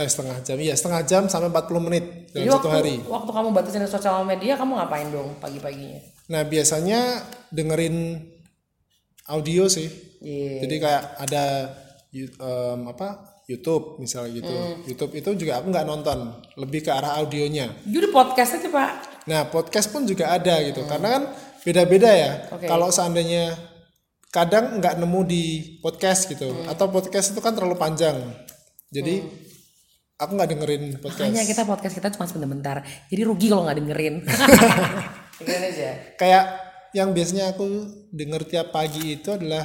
eh 0.00 0.08
setengah 0.08 0.40
jam. 0.40 0.56
Iya, 0.56 0.74
setengah 0.74 1.02
jam 1.04 1.22
sampai 1.28 1.52
40 1.52 1.86
menit 1.86 2.04
dalam 2.32 2.48
Jadi 2.48 2.48
satu 2.48 2.56
waktu 2.56 2.70
hari. 2.72 2.94
waktu 3.04 3.30
kamu 3.36 3.48
batasin 3.52 3.84
sosial 3.84 4.24
media, 4.24 4.56
kamu 4.56 4.72
ngapain 4.80 5.08
dong 5.12 5.36
pagi-paginya? 5.36 6.00
Nah, 6.32 6.42
biasanya 6.48 7.20
dengerin 7.52 8.16
audio 9.28 9.68
sih. 9.68 9.88
Iya. 10.24 10.64
Jadi 10.64 10.74
kayak 10.80 11.02
ada 11.20 11.44
em, 12.16 12.80
apa? 12.88 13.28
YouTube 13.50 13.98
misalnya 13.98 14.30
gitu. 14.38 14.54
YouTube 14.86 15.12
itu 15.18 15.30
juga 15.42 15.58
aku 15.58 15.74
nggak 15.74 15.86
nonton, 15.90 16.38
lebih 16.54 16.86
ke 16.86 16.90
arah 16.94 17.18
audionya. 17.18 17.74
Jadi 17.82 18.06
podcast 18.14 18.62
aja 18.62 18.70
pak. 18.70 18.90
Nah, 19.26 19.50
podcast 19.50 19.90
pun 19.90 20.06
juga 20.06 20.30
ada 20.30 20.62
gitu. 20.62 20.86
Karena 20.86 21.18
kan 21.18 21.22
beda-beda 21.66 22.14
ya. 22.14 22.46
Oke. 22.54 22.70
Kalau 22.70 22.94
seandainya 22.94 23.58
kadang 24.30 24.78
nggak 24.78 25.02
nemu 25.02 25.20
di 25.26 25.44
podcast 25.82 26.30
gitu, 26.30 26.46
atau 26.70 26.86
podcast 26.94 27.34
itu 27.34 27.42
kan 27.42 27.50
terlalu 27.50 27.74
panjang. 27.74 28.22
Jadi 28.94 29.18
aku 30.20 30.30
nggak 30.36 30.50
dengerin 30.52 30.84
podcast. 31.00 31.24
Makanya 31.24 31.44
kita 31.48 31.62
podcast 31.64 31.94
kita 31.96 32.08
cuma 32.12 32.28
sebentar-bentar. 32.28 32.76
Jadi 33.08 33.22
rugi 33.24 33.46
kalau 33.48 33.64
nggak 33.64 33.78
dengerin. 33.80 34.14
Aja. 35.40 35.90
Kayak 36.20 36.44
yang 36.92 37.16
biasanya 37.16 37.56
aku 37.56 37.88
denger 38.12 38.44
tiap 38.44 38.68
pagi 38.76 39.16
itu 39.16 39.32
adalah 39.32 39.64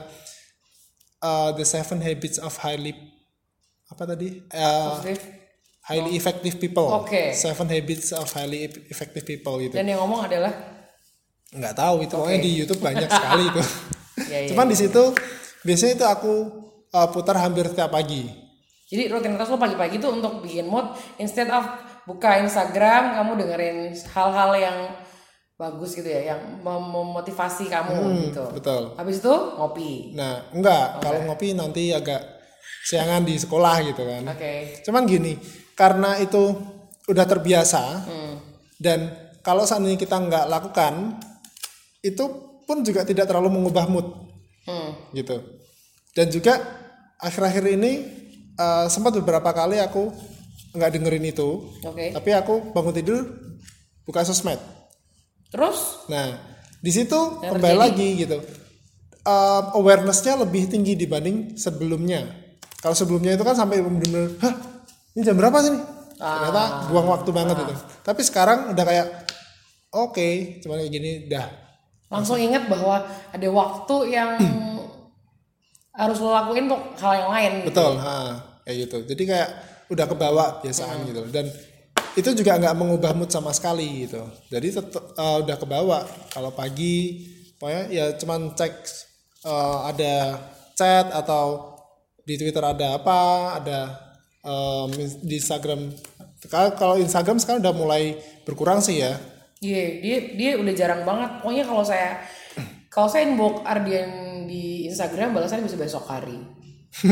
uh, 1.20 1.52
The 1.52 1.66
Seven 1.68 2.00
Habits 2.00 2.40
of 2.40 2.56
Highly 2.56 2.96
apa 3.86 4.04
tadi? 4.10 4.42
Uh, 4.50 4.98
highly 5.86 6.18
effective 6.18 6.58
people. 6.58 6.90
Oke. 7.06 7.36
Seven 7.36 7.70
Habits 7.70 8.16
of 8.16 8.26
Highly 8.34 8.66
Effective 8.90 9.22
People 9.28 9.62
gitu. 9.62 9.76
Dan 9.78 9.86
yang 9.92 10.02
ngomong 10.02 10.26
adalah 10.26 10.54
nggak 11.54 11.76
tahu 11.78 12.04
itu 12.04 12.14
pokoknya 12.18 12.42
di 12.42 12.52
YouTube 12.52 12.82
banyak 12.82 13.10
sekali 13.10 13.46
itu. 13.52 13.64
Ya, 14.16 14.48
ya, 14.48 14.56
Cuman 14.56 14.72
di 14.72 14.80
situ 14.80 15.12
biasanya 15.68 16.00
itu 16.00 16.06
aku 16.08 16.34
uh, 16.96 17.08
putar 17.12 17.36
hampir 17.36 17.68
tiap 17.76 17.92
pagi. 17.92 18.24
Jadi 18.86 19.10
rutinitas 19.10 19.50
lo 19.50 19.58
pagi-pagi 19.58 19.98
tuh 19.98 20.14
untuk 20.14 20.46
bikin 20.46 20.70
mood 20.70 20.86
instead 21.18 21.50
of 21.50 21.66
buka 22.06 22.38
Instagram 22.38 23.18
kamu 23.18 23.32
dengerin 23.42 23.78
hal-hal 24.14 24.52
yang 24.54 24.78
bagus 25.56 25.96
gitu 25.96 26.06
ya, 26.06 26.36
yang 26.36 26.62
mem- 26.62 26.92
memotivasi 26.92 27.66
kamu 27.66 28.30
gitu. 28.30 28.46
Betul. 28.54 28.94
Habis 28.94 29.24
itu 29.24 29.34
ngopi. 29.58 30.14
Nah, 30.14 30.52
enggak, 30.52 31.00
kalau 31.02 31.26
ngopi 31.26 31.56
nanti 31.56 31.90
agak 31.90 32.22
siangan 32.86 33.26
di 33.26 33.40
sekolah 33.40 33.76
gitu 33.82 34.04
kan. 34.06 34.22
Oke. 34.30 34.84
Cuman 34.86 35.08
gini, 35.10 35.34
karena 35.74 36.20
itu 36.20 36.54
udah 37.08 37.26
terbiasa 37.26 37.84
Hmm. 38.06 38.36
dan 38.78 39.10
kalau 39.42 39.64
seandainya 39.64 39.98
kita 39.98 40.18
nggak 40.20 40.46
lakukan, 40.46 41.18
itu 42.02 42.24
pun 42.66 42.82
juga 42.82 43.02
tidak 43.02 43.26
terlalu 43.26 43.50
mengubah 43.50 43.86
mood 43.90 44.06
Hmm. 44.68 44.94
gitu. 45.14 45.42
Dan 46.14 46.30
juga 46.30 46.58
akhir-akhir 47.18 47.66
ini 47.80 47.92
uh, 48.56 48.86
sempat 48.88 49.16
beberapa 49.16 49.50
kali 49.50 49.80
aku 49.80 50.12
nggak 50.72 50.92
dengerin 50.92 51.26
itu, 51.26 51.72
Oke. 51.82 52.12
tapi 52.12 52.30
aku 52.32 52.76
bangun 52.76 52.92
tidur 52.92 53.22
buka 54.04 54.22
sosmed. 54.22 54.60
Terus 55.48 56.04
Nah, 56.06 56.36
di 56.78 56.92
situ 56.92 57.16
Yang 57.40 57.52
kembali 57.56 57.64
terjadi? 57.72 57.84
lagi 57.88 58.08
gitu. 58.20 58.38
Um, 59.26 59.64
awarenessnya 59.82 60.38
lebih 60.38 60.70
tinggi 60.70 60.94
dibanding 60.94 61.58
sebelumnya. 61.58 62.28
Kalau 62.78 62.94
sebelumnya 62.94 63.34
itu 63.34 63.42
kan 63.42 63.58
sampai 63.58 63.82
bener-bener, 63.82 64.38
hah, 64.38 64.54
ini 65.16 65.26
jam 65.26 65.34
berapa 65.34 65.58
sih? 65.64 65.74
nih?" 65.74 65.84
Ternyata 66.16 66.64
buang 66.88 67.08
waktu 67.10 67.30
banget 67.34 67.58
itu. 67.58 67.74
Tapi 68.06 68.22
sekarang 68.22 68.72
udah 68.72 68.86
kayak, 68.86 69.08
oke, 69.90 70.28
cuman 70.62 70.76
kayak 70.84 70.92
gini, 70.92 71.12
dah. 71.26 71.48
langsung 72.06 72.38
ingat 72.38 72.70
bahwa 72.70 73.02
ada 73.34 73.48
waktu 73.50 73.96
yang 74.14 74.38
harus 75.96 76.18
lo 76.20 76.32
lakuin 76.36 76.68
untuk 76.68 76.82
hal 77.00 77.14
yang 77.24 77.32
lain 77.32 77.52
gitu. 77.64 77.68
Betul, 77.72 77.94
ha, 78.04 78.16
kayak 78.68 78.78
gitu. 78.88 78.98
Jadi 79.08 79.24
kayak 79.26 79.50
udah 79.90 80.06
kebawa 80.06 80.46
biasaan 80.60 81.08
gitu. 81.08 81.24
Dan 81.32 81.48
itu 82.16 82.30
juga 82.32 82.56
nggak 82.56 82.76
mengubah 82.80 83.12
mood 83.12 83.28
sama 83.28 83.52
sekali 83.52 84.08
gitu 84.08 84.24
jadi 84.48 84.80
tetap 84.80 85.04
uh, 85.20 85.44
udah 85.44 85.58
kebawa 85.60 86.08
kalau 86.32 86.48
pagi 86.56 87.28
pokoknya 87.60 87.84
ya 87.92 88.06
cuman 88.16 88.56
cek 88.56 88.72
uh, 89.44 89.92
ada 89.92 90.40
chat 90.80 91.12
atau 91.12 91.76
di 92.24 92.40
Twitter 92.40 92.64
ada 92.64 92.96
apa 92.96 93.20
ada 93.60 93.80
um, 94.48 94.88
di 95.28 95.36
Instagram 95.36 95.92
kalau 96.80 96.96
Instagram 96.96 97.36
sekarang 97.36 97.60
udah 97.60 97.76
mulai 97.76 98.16
berkurang 98.48 98.80
sih 98.80 99.04
ya 99.04 99.20
Iya, 99.64 99.72
yeah, 99.72 99.90
dia 100.04 100.18
dia 100.36 100.52
udah 100.60 100.74
jarang 100.76 101.02
banget. 101.08 101.32
Pokoknya 101.40 101.64
kalau 101.64 101.82
saya 101.82 102.22
kalau 102.92 103.08
saya 103.08 103.24
inbox 103.24 103.64
Ardian 103.64 104.46
di 104.46 104.75
Instagram 104.96 105.36
balasannya 105.36 105.68
bisa 105.68 105.76
besok 105.76 106.08
hari. 106.08 106.40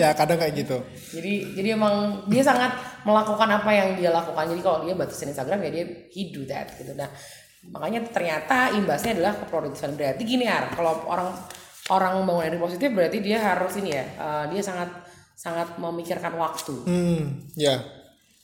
ya 0.00 0.14
kadang 0.14 0.38
kayak 0.38 0.54
gitu. 0.54 0.78
Jadi 1.18 1.58
jadi 1.58 1.74
emang 1.74 2.22
dia 2.30 2.46
sangat 2.46 2.78
melakukan 3.02 3.50
apa 3.50 3.70
yang 3.74 3.98
dia 3.98 4.14
lakukan. 4.14 4.46
Jadi 4.54 4.62
kalau 4.62 4.86
dia 4.86 4.94
batasin 4.94 5.34
Instagram 5.34 5.58
ya 5.66 5.70
dia 5.74 5.84
he 6.14 6.30
do 6.30 6.46
that 6.46 6.70
gitu. 6.78 6.94
Nah 6.94 7.10
makanya 7.70 8.06
ternyata 8.06 8.70
imbasnya 8.74 9.18
adalah 9.18 9.34
keproduktifan. 9.42 9.98
Berarti 9.98 10.22
gini 10.22 10.46
ya, 10.46 10.70
kalau 10.74 11.02
orang 11.10 11.34
orang 11.90 12.22
membangun 12.22 12.46
energi 12.46 12.62
positif 12.62 12.88
berarti 12.94 13.18
dia 13.18 13.38
harus 13.42 13.74
ini 13.78 13.90
ya, 13.90 14.04
uh, 14.18 14.44
dia 14.46 14.62
sangat 14.62 14.90
sangat 15.34 15.74
memikirkan 15.78 16.34
waktu. 16.38 16.74
Hmm, 16.86 17.50
ya. 17.58 17.82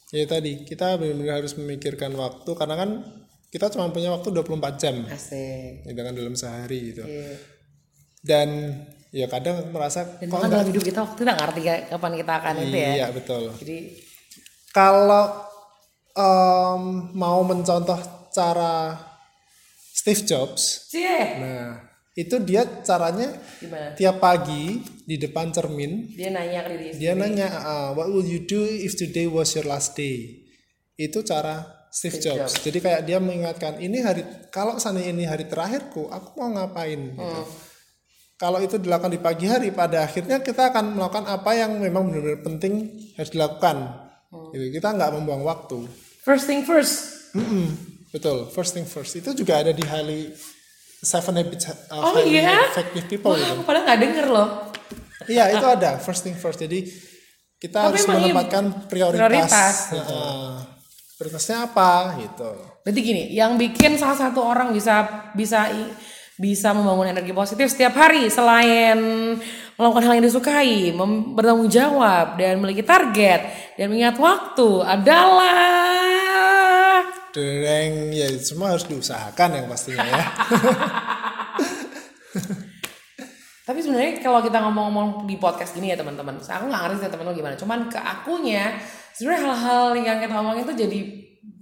Ya 0.09 0.25
tadi 0.25 0.65
kita 0.65 0.97
benar-benar 0.97 1.45
harus 1.45 1.53
memikirkan 1.61 2.17
waktu 2.17 2.49
karena 2.57 2.75
kan 2.81 2.91
kita 3.49 3.73
cuma 3.73 3.89
punya 3.89 4.13
waktu 4.13 4.29
24 4.29 4.81
jam. 4.81 4.97
Asik. 5.09 5.89
Ya, 5.89 5.93
dengan 5.97 6.13
dalam 6.13 6.35
sehari 6.37 6.93
gitu. 6.93 7.05
Yeah. 7.05 7.37
Dan 8.21 8.49
ya 9.09 9.25
kadang 9.25 9.73
merasa 9.73 10.05
Dan 10.21 10.29
bahkan 10.29 10.53
dalam 10.53 10.69
hidup 10.69 10.85
kita 10.85 11.01
waktu 11.01 11.21
nggak 11.25 11.39
ngerti 11.41 11.61
kapan 11.89 12.13
kita 12.21 12.33
akan 12.45 12.55
iya, 12.55 12.65
itu 12.65 12.77
ya. 12.77 12.91
Iya 12.93 13.07
betul. 13.17 13.43
Jadi 13.57 13.79
kalau 14.69 15.25
um, 16.13 16.83
mau 17.17 17.41
mencontoh 17.41 17.97
cara 18.29 19.01
Steve 19.97 20.23
Jobs. 20.29 20.93
Yeah. 20.93 21.27
Nah 21.41 21.89
itu 22.19 22.35
dia 22.43 22.67
caranya 22.83 23.31
Gimana? 23.63 23.95
tiap 23.95 24.19
pagi 24.19 24.83
di 25.07 25.15
depan 25.23 25.55
cermin 25.55 26.11
dia 26.19 26.35
nanya 26.35 26.67
ke 26.67 26.75
diri 26.75 26.99
dia 26.99 27.15
nanya 27.15 27.47
uh, 27.63 27.91
what 27.95 28.11
will 28.11 28.27
you 28.27 28.43
do 28.43 28.59
if 28.59 28.99
today 28.99 29.31
was 29.31 29.55
your 29.55 29.63
last 29.71 29.95
day 29.95 30.43
itu 30.99 31.23
cara 31.23 31.78
Steve, 31.99 32.23
Jobs. 32.23 32.39
Jobs 32.39 32.55
jadi 32.63 32.79
kayak 32.79 33.01
dia 33.03 33.19
mengingatkan 33.19 33.83
ini 33.83 33.99
hari 33.99 34.23
kalau 34.55 34.79
sana 34.79 35.03
ini 35.03 35.27
hari 35.27 35.51
terakhirku 35.51 36.07
aku 36.07 36.39
mau 36.39 36.55
ngapain 36.55 37.11
gitu. 37.11 37.19
hmm. 37.19 37.47
kalau 38.39 38.63
itu 38.63 38.79
dilakukan 38.79 39.11
di 39.11 39.19
pagi 39.19 39.51
hari 39.51 39.75
pada 39.75 40.07
akhirnya 40.07 40.39
kita 40.39 40.71
akan 40.71 40.95
melakukan 40.95 41.27
apa 41.27 41.51
yang 41.59 41.75
memang 41.83 42.07
benar-benar 42.07 42.47
penting 42.47 42.95
harus 43.19 43.35
dilakukan 43.35 43.77
hmm. 44.31 44.55
gitu. 44.55 44.65
kita 44.79 44.95
nggak 44.95 45.11
membuang 45.19 45.43
waktu 45.43 45.91
first 46.23 46.47
thing 46.47 46.63
first 46.63 47.27
mm 47.35 47.43
-mm, 47.43 47.67
betul 48.15 48.47
first 48.55 48.79
thing 48.79 48.87
first 48.87 49.19
itu 49.19 49.35
juga 49.35 49.67
ada 49.67 49.75
di 49.75 49.83
highly 49.83 50.31
Seven 50.99 51.39
Habits 51.39 51.71
of 51.95 52.03
oh, 52.03 52.19
iya? 52.27 52.75
Effective 52.75 53.07
People 53.07 53.31
Wah, 53.31 53.39
gitu. 53.39 53.63
Padahal 53.63 53.87
nggak 53.87 54.01
denger 54.03 54.27
loh. 54.35 54.49
Iya 55.31 55.55
itu 55.55 55.63
ada 55.63 55.95
first 56.03 56.27
thing 56.27 56.35
first. 56.35 56.59
Jadi 56.59 56.91
kita 57.55 57.87
Tapi 57.87 57.95
harus 57.95 58.03
menempatkan 58.11 58.91
prioritas. 58.91 59.23
prioritas 59.23 59.75
gitu. 59.95 60.19
Prioritasnya 61.19 61.67
apa 61.67 62.15
gitu. 62.23 62.47
Berarti 62.87 63.01
gini, 63.03 63.35
yang 63.35 63.59
bikin 63.59 63.99
salah 63.99 64.15
satu 64.15 64.39
orang 64.39 64.71
bisa 64.71 65.27
bisa 65.35 65.67
bisa 66.39 66.71
membangun 66.71 67.11
energi 67.11 67.35
positif 67.35 67.67
setiap 67.75 67.99
hari 67.99 68.31
selain 68.31 69.35
melakukan 69.75 70.07
hal 70.07 70.15
yang 70.23 70.27
disukai, 70.31 70.95
bertanggung 71.35 71.67
jawab 71.67 72.39
dan 72.39 72.63
memiliki 72.63 72.87
target 72.87 73.75
dan 73.75 73.91
mengingat 73.91 74.15
waktu 74.23 74.69
adalah 74.87 75.99
Dereng 77.35 78.15
ya 78.15 78.31
semua 78.41 78.73
harus 78.73 78.87
diusahakan 78.89 79.59
yang 79.59 79.67
pastinya 79.69 80.07
ya. 80.07 80.25
Tapi 83.69 83.85
sebenarnya 83.85 84.25
kalau 84.25 84.41
kita 84.41 84.65
ngomong-ngomong 84.65 85.29
di 85.29 85.37
podcast 85.37 85.77
gini 85.77 85.93
ya 85.93 85.97
teman-teman, 86.01 86.41
aku 86.41 86.65
nggak 86.73 86.83
ngerti 86.89 87.05
ya 87.05 87.11
teman-teman 87.13 87.37
gimana. 87.37 87.55
Cuman 87.61 87.93
ke 87.93 88.01
akunya 88.01 88.81
sebenarnya 89.19 89.43
hal-hal 89.51 89.85
yang 89.99 90.19
kita 90.23 90.33
ngomongin 90.39 90.63
itu 90.63 90.75
jadi 90.79 90.99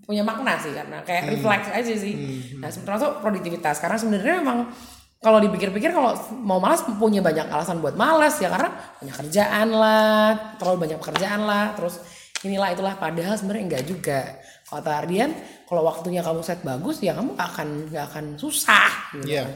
punya 0.05 0.23
makna 0.23 0.55
sih 0.61 0.71
karena 0.71 1.03
kayak 1.03 1.23
hmm. 1.25 1.31
refleks 1.35 1.69
aja 1.73 1.95
sih. 1.97 2.14
Hmm. 2.14 2.61
Nah 2.61 2.69
termasuk 2.69 3.25
produktivitas 3.25 3.81
karena 3.81 3.97
sebenarnya 3.97 4.37
memang 4.45 4.71
kalau 5.16 5.40
dipikir-pikir 5.40 5.90
kalau 5.90 6.12
mau 6.45 6.61
malas 6.61 6.85
punya 6.85 7.25
banyak 7.25 7.49
alasan 7.49 7.81
buat 7.81 7.97
malas 7.97 8.37
ya 8.38 8.53
karena 8.53 8.71
banyak 9.01 9.16
kerjaan 9.16 9.69
lah, 9.73 10.55
terlalu 10.61 10.87
banyak 10.87 10.99
pekerjaan 11.01 11.42
lah, 11.49 11.73
terus 11.75 11.99
inilah 12.45 12.71
itulah 12.77 12.95
padahal 13.01 13.35
sebenarnya 13.35 13.64
enggak 13.64 13.85
juga 13.88 14.21
kata 14.66 14.90
Ardian 15.03 15.31
kalau 15.66 15.87
waktunya 15.87 16.21
kamu 16.21 16.42
set 16.42 16.61
bagus 16.66 16.99
ya 16.99 17.14
kamu 17.14 17.38
akan 17.38 17.69
nggak 17.90 18.05
akan 18.12 18.25
susah 18.35 19.14
gitu. 19.14 19.38
yeah. 19.38 19.47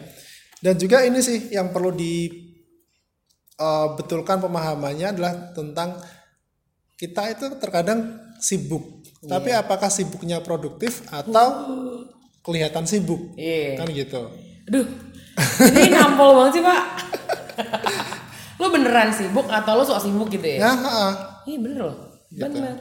dan 0.63 0.79
juga 0.79 1.03
ini 1.03 1.19
sih 1.19 1.51
yang 1.51 1.75
perlu 1.75 1.91
di 1.91 2.31
uh, 3.59 3.99
betulkan 3.99 4.39
pemahamannya 4.39 5.07
adalah 5.19 5.51
tentang 5.51 5.99
kita 7.01 7.33
itu 7.33 7.47
terkadang 7.57 8.21
sibuk 8.37 9.01
yeah. 9.25 9.33
tapi 9.33 9.51
apakah 9.57 9.89
sibuknya 9.89 10.45
produktif 10.45 11.01
atau 11.09 11.49
kelihatan 12.45 12.85
sibuk 12.85 13.33
yeah. 13.41 13.81
kan 13.81 13.89
gitu 13.89 14.29
aduh 14.69 14.85
ini 15.73 15.89
nampol 15.89 16.37
banget 16.37 16.61
sih 16.61 16.63
pak 16.63 16.83
lo 18.61 18.69
beneran 18.69 19.09
sibuk 19.09 19.49
atau 19.49 19.73
lo 19.81 19.83
sok 19.89 20.05
sibuk 20.05 20.29
gitu 20.29 20.45
ya? 20.45 20.69
Ya, 20.69 20.73
iya 21.49 21.59
bener 21.59 21.81
loh, 21.89 21.97
gitu. 22.29 22.45
bener. 22.45 22.77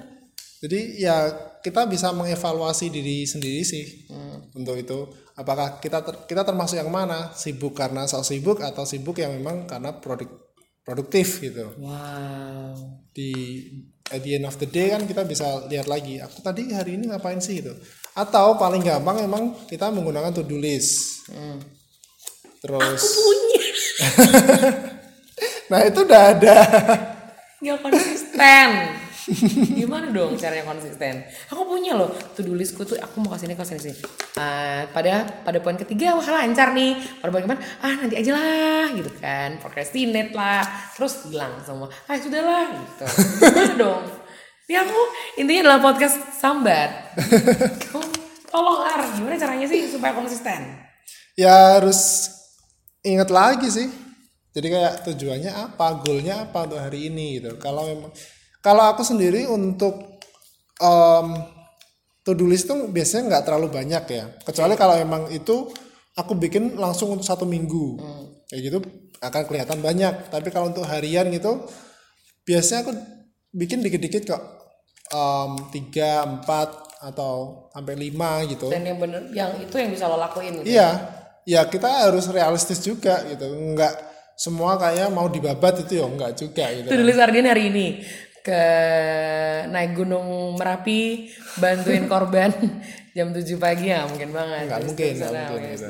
Jadi 0.60 1.00
ya 1.00 1.32
kita 1.64 1.88
bisa 1.88 2.12
mengevaluasi 2.12 2.92
diri 2.92 3.24
sendiri 3.24 3.64
sih 3.64 4.12
hmm. 4.12 4.60
untuk 4.60 4.76
itu 4.76 5.08
apakah 5.40 5.80
kita 5.80 6.04
ter, 6.04 6.16
kita 6.28 6.44
termasuk 6.44 6.76
yang 6.76 6.92
mana 6.92 7.32
sibuk 7.32 7.76
karena 7.76 8.04
sok 8.08 8.28
sibuk 8.28 8.58
atau 8.60 8.84
sibuk 8.84 9.16
yang 9.24 9.40
memang 9.40 9.64
karena 9.68 9.96
produk 9.96 10.28
produktif 10.84 11.40
gitu 11.40 11.76
wow 11.80 12.76
di 13.12 13.32
at 14.10 14.22
the 14.22 14.38
end 14.38 14.46
of 14.46 14.56
the 14.58 14.68
day 14.70 14.94
kan 14.94 15.06
kita 15.06 15.26
bisa 15.26 15.66
lihat 15.70 15.86
lagi 15.86 16.22
aku 16.22 16.42
tadi 16.42 16.74
hari 16.74 16.98
ini 16.98 17.10
ngapain 17.10 17.40
sih? 17.42 17.62
gitu. 17.62 17.74
Atau 18.18 18.58
paling 18.60 18.84
gampang 18.84 19.24
emang 19.24 19.54
kita 19.70 19.90
menggunakan 19.94 20.34
to 20.34 20.44
do 20.44 20.58
list. 20.58 21.24
Hmm. 21.30 21.62
terus 22.60 23.00
aku 23.00 23.22
punya. 23.24 23.64
Nah 25.70 25.86
itu 25.86 26.02
udah 26.02 26.24
ada. 26.34 26.58
Nggak 27.62 27.78
konsisten 27.86 28.70
Gimana 29.76 30.14
dong 30.16 30.40
caranya 30.40 30.64
konsisten? 30.64 31.28
Aku 31.52 31.68
punya 31.68 31.98
loh 31.98 32.14
to 32.38 32.46
do 32.46 32.56
listku 32.56 32.88
tuh 32.88 32.96
aku 32.96 33.20
mau 33.20 33.36
kasih 33.36 33.52
ini 33.52 33.56
kasih 33.60 33.76
ini. 33.82 33.94
Uh, 34.40 34.88
pada 34.96 35.28
pada 35.44 35.60
poin 35.60 35.76
ketiga 35.76 36.16
wah 36.16 36.24
lancar 36.24 36.72
nih. 36.72 36.96
Pada 37.20 37.30
poin 37.34 37.44
keempat 37.44 37.60
ah 37.84 37.94
nanti 38.00 38.16
aja 38.16 38.32
lah 38.32 38.88
gitu 38.96 39.12
kan. 39.20 39.60
Procrastinate 39.60 40.32
lah. 40.32 40.64
Terus 40.96 41.28
hilang 41.28 41.60
semua. 41.66 41.92
Ah 42.08 42.16
sudahlah 42.16 42.72
gitu. 42.72 43.06
Gimana 43.44 43.74
dong? 43.76 44.04
Ya 44.70 44.86
aku 44.86 45.02
intinya 45.42 45.62
adalah 45.66 45.82
podcast 45.82 46.18
sambat. 46.38 47.18
tolong 48.50 48.82
Ar, 48.86 49.02
gimana 49.18 49.38
caranya 49.38 49.66
sih 49.70 49.86
supaya 49.90 50.14
konsisten? 50.14 50.78
Ya 51.34 51.82
harus 51.82 52.30
ingat 53.02 53.34
lagi 53.34 53.70
sih. 53.70 53.88
Jadi 54.50 54.68
kayak 54.74 55.06
tujuannya 55.06 55.52
apa, 55.54 56.02
goalnya 56.02 56.50
apa 56.50 56.66
untuk 56.66 56.82
hari 56.82 57.10
ini 57.14 57.38
gitu. 57.38 57.58
Kalau 57.62 57.86
memang 57.86 58.10
kalau 58.60 58.84
aku 58.92 59.02
sendiri 59.08 59.48
untuk 59.48 60.20
um, 60.84 61.28
to 62.24 62.36
do 62.36 62.46
list 62.48 62.68
itu 62.68 62.76
biasanya 62.92 63.24
nggak 63.36 63.44
terlalu 63.48 63.68
banyak 63.72 64.04
ya. 64.12 64.26
Kecuali 64.44 64.76
kalau 64.76 64.96
emang 65.00 65.32
itu 65.32 65.72
aku 66.16 66.36
bikin 66.36 66.76
langsung 66.76 67.16
untuk 67.16 67.28
satu 67.28 67.48
minggu. 67.48 68.00
Hmm. 68.00 68.26
Kayak 68.52 68.62
gitu 68.68 68.78
akan 69.20 69.44
kelihatan 69.48 69.80
banyak. 69.80 70.14
Tapi 70.28 70.48
kalau 70.52 70.72
untuk 70.72 70.84
harian 70.84 71.32
gitu 71.32 71.64
biasanya 72.44 72.80
aku 72.88 72.92
bikin 73.56 73.80
dikit-dikit 73.80 74.24
kok. 74.36 74.44
Um, 75.10 75.74
tiga, 75.74 76.22
empat 76.22 76.70
atau 77.02 77.66
sampai 77.74 77.98
lima 77.98 78.46
gitu. 78.46 78.70
Dan 78.70 78.86
yang 78.86 79.02
bener, 79.02 79.26
yang 79.34 79.58
itu 79.58 79.74
yang 79.80 79.90
bisa 79.90 80.06
lo 80.06 80.22
lakuin. 80.22 80.62
Gitu. 80.62 80.76
Iya, 80.76 80.90
ya 81.50 81.66
kita 81.66 82.06
harus 82.06 82.30
realistis 82.30 82.78
juga 82.84 83.26
gitu. 83.26 83.50
Enggak 83.50 83.96
semua 84.40 84.80
kayak 84.80 85.12
mau 85.12 85.28
dibabat 85.28 85.84
itu 85.84 86.00
ya 86.00 86.06
enggak 86.06 86.32
juga 86.38 86.70
gitu. 86.72 86.88
Tulis 86.88 87.18
Ardian 87.20 87.50
hari 87.50 87.74
ini 87.74 87.86
ke 88.44 88.64
naik 89.68 89.96
gunung 89.96 90.56
Merapi 90.56 91.30
bantuin 91.60 92.08
korban 92.08 92.52
jam 93.18 93.36
7 93.36 93.44
pagi 93.60 93.92
ya 93.92 94.08
mungkin 94.08 94.30
banget. 94.32 94.70
Enggak 94.70 94.82
mungkin, 94.86 95.12
enggak 95.18 95.32
mungkin 95.52 95.72
gitu. 95.76 95.88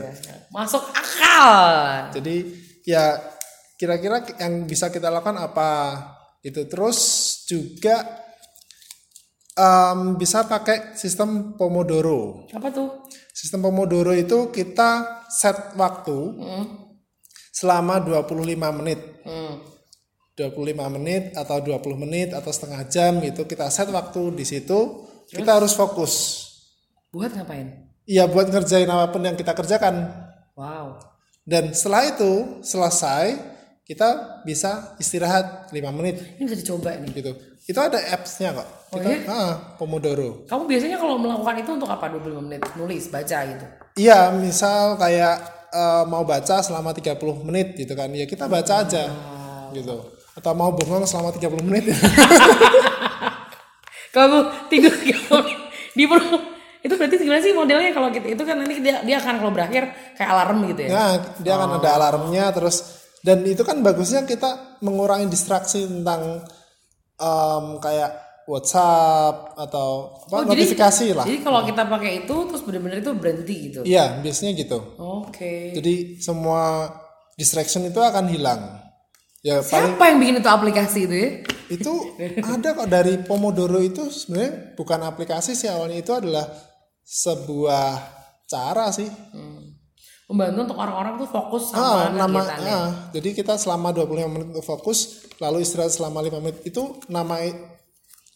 Masuk 0.50 0.84
akal. 0.94 1.62
Jadi 2.18 2.36
ya 2.88 3.18
kira-kira 3.78 4.26
yang 4.42 4.66
bisa 4.66 4.90
kita 4.90 5.08
lakukan 5.14 5.38
apa 5.40 5.72
itu 6.42 6.66
terus 6.66 7.00
juga 7.46 8.02
um, 9.56 10.18
bisa 10.18 10.50
pakai 10.50 10.98
sistem 10.98 11.54
Pomodoro. 11.54 12.50
Apa 12.56 12.74
tuh? 12.74 13.06
Sistem 13.32 13.64
Pomodoro 13.64 14.12
itu 14.16 14.50
kita 14.50 15.24
set 15.30 15.78
waktu 15.78 16.18
hmm. 16.18 16.66
selama 17.54 18.02
25 18.02 18.80
menit. 18.82 19.00
Hmm 19.24 19.69
25 20.40 20.56
menit 20.96 21.36
atau 21.36 21.60
20 21.60 21.76
menit 22.00 22.32
atau 22.32 22.48
setengah 22.48 22.88
jam 22.88 23.20
gitu 23.20 23.44
kita 23.44 23.68
set 23.68 23.90
waktu 23.90 24.32
di 24.32 24.44
situ 24.44 24.80
kita 25.28 25.60
harus 25.60 25.76
fokus 25.76 26.46
Buat 27.10 27.34
ngapain? 27.34 27.90
Iya 28.06 28.26
buat 28.26 28.48
ngerjain 28.48 28.86
apa 28.86 29.10
pun 29.10 29.20
yang 29.20 29.34
kita 29.34 29.52
kerjakan 29.52 30.08
Wow. 30.56 31.00
dan 31.42 31.72
setelah 31.72 32.04
itu 32.06 32.32
selesai 32.62 33.36
kita 33.82 34.08
bisa 34.44 34.94
istirahat 34.96 35.68
5 35.68 35.76
menit 35.92 36.20
Ini 36.36 36.44
bisa 36.44 36.58
dicoba 36.58 36.94
nih. 36.96 37.10
gitu 37.14 37.32
itu 37.66 37.80
ada 37.80 38.00
apps-nya 38.10 38.54
kok 38.54 38.70
Oh, 38.90 38.98
kita 38.98 39.10
iya? 39.12 39.30
ah, 39.30 39.54
Pomodoro 39.76 40.46
Kamu 40.46 40.66
biasanya 40.66 40.98
kalau 40.98 41.16
melakukan 41.16 41.56
itu 41.58 41.72
untuk 41.72 41.86
apa 41.86 42.10
25 42.10 42.42
menit? 42.42 42.62
Nulis, 42.74 43.06
baca 43.08 43.38
gitu. 43.46 43.66
iya 43.96 44.30
misal 44.32 44.96
kayak 44.96 45.36
eh, 45.70 46.04
mau 46.06 46.24
baca 46.24 46.58
selama 46.60 46.90
30 46.92 47.14
menit 47.44 47.76
gitu 47.76 47.94
kan 47.94 48.10
ya 48.10 48.26
kita 48.26 48.46
baca 48.46 48.74
aja 48.82 49.04
gitu 49.72 49.96
atau 50.40 50.52
mau 50.56 50.72
bengong 50.72 51.04
selama 51.04 51.30
30 51.32 51.52
menit 51.62 51.92
Kamu 54.10 54.38
tidur 54.68 54.94
di 55.94 56.06
perut. 56.06 56.44
Itu 56.80 56.96
berarti 56.96 57.20
gimana 57.20 57.44
sih 57.44 57.52
modelnya 57.52 57.92
kalau 57.92 58.10
kita 58.10 58.26
itu 58.26 58.42
kan 58.42 58.56
nanti 58.58 58.80
dia 58.80 59.04
dia 59.04 59.20
akan 59.20 59.36
kalau 59.38 59.52
berakhir 59.52 59.84
kayak 60.16 60.30
alarm 60.32 60.64
gitu 60.66 60.82
ya. 60.88 60.90
Nah, 60.90 61.12
dia 61.38 61.54
akan 61.54 61.70
ada 61.78 61.90
alarmnya 61.94 62.46
terus 62.50 62.78
dan 63.20 63.44
itu 63.44 63.62
kan 63.62 63.84
bagusnya 63.84 64.24
kita 64.24 64.80
mengurangi 64.80 65.28
distraksi 65.28 65.84
tentang 65.84 66.40
em, 67.20 67.66
kayak 67.78 68.12
WhatsApp 68.50 69.54
atau 69.60 70.18
apa, 70.26 70.34
Oh, 70.34 70.42
jadi- 70.42 70.50
notifikasi 70.58 71.08
lah. 71.14 71.26
Jadi 71.28 71.40
kalau 71.44 71.62
kita 71.62 71.84
pakai 71.86 72.12
itu 72.26 72.36
terus 72.50 72.62
benar-benar 72.66 72.98
itu 72.98 73.12
berhenti 73.14 73.56
gitu. 73.70 73.80
Iya, 73.86 74.24
biasanya 74.24 74.52
gitu. 74.58 74.80
Oke. 74.98 75.76
Jadi 75.76 76.18
semua 76.18 76.90
distraction 77.36 77.86
itu 77.86 78.00
akan 78.00 78.26
hilang. 78.26 78.79
Ya 79.40 79.64
paling 79.64 79.96
Siapa 79.96 80.04
yang 80.06 80.18
bikin 80.20 80.36
itu 80.38 80.50
aplikasi 80.50 81.00
itu 81.08 81.16
ya? 81.16 81.30
itu 81.70 81.94
ada 82.42 82.70
kok 82.74 82.90
dari 82.90 83.14
Pomodoro 83.22 83.80
itu 83.80 84.10
sebenarnya 84.10 84.74
bukan 84.74 85.00
aplikasi 85.00 85.54
sih 85.54 85.70
awalnya 85.70 85.98
itu 85.98 86.12
adalah 86.12 86.44
sebuah 87.02 87.90
cara 88.46 88.92
sih. 88.92 89.08
Membantu 90.26 90.60
untuk 90.68 90.78
orang-orang 90.78 91.14
tuh 91.18 91.26
fokus 91.26 91.64
Ah, 91.72 92.10
sama 92.10 92.20
nama 92.20 92.40
kegiatannya. 92.44 92.74
ah, 92.76 92.90
jadi 93.10 93.30
kita 93.34 93.54
selama 93.56 93.90
25 93.90 94.30
menit 94.30 94.48
untuk 94.52 94.62
fokus 94.62 94.98
lalu 95.40 95.64
istirahat 95.64 95.90
selama 95.90 96.22
5 96.22 96.38
menit 96.38 96.60
itu 96.64 96.82
nama 97.08 97.40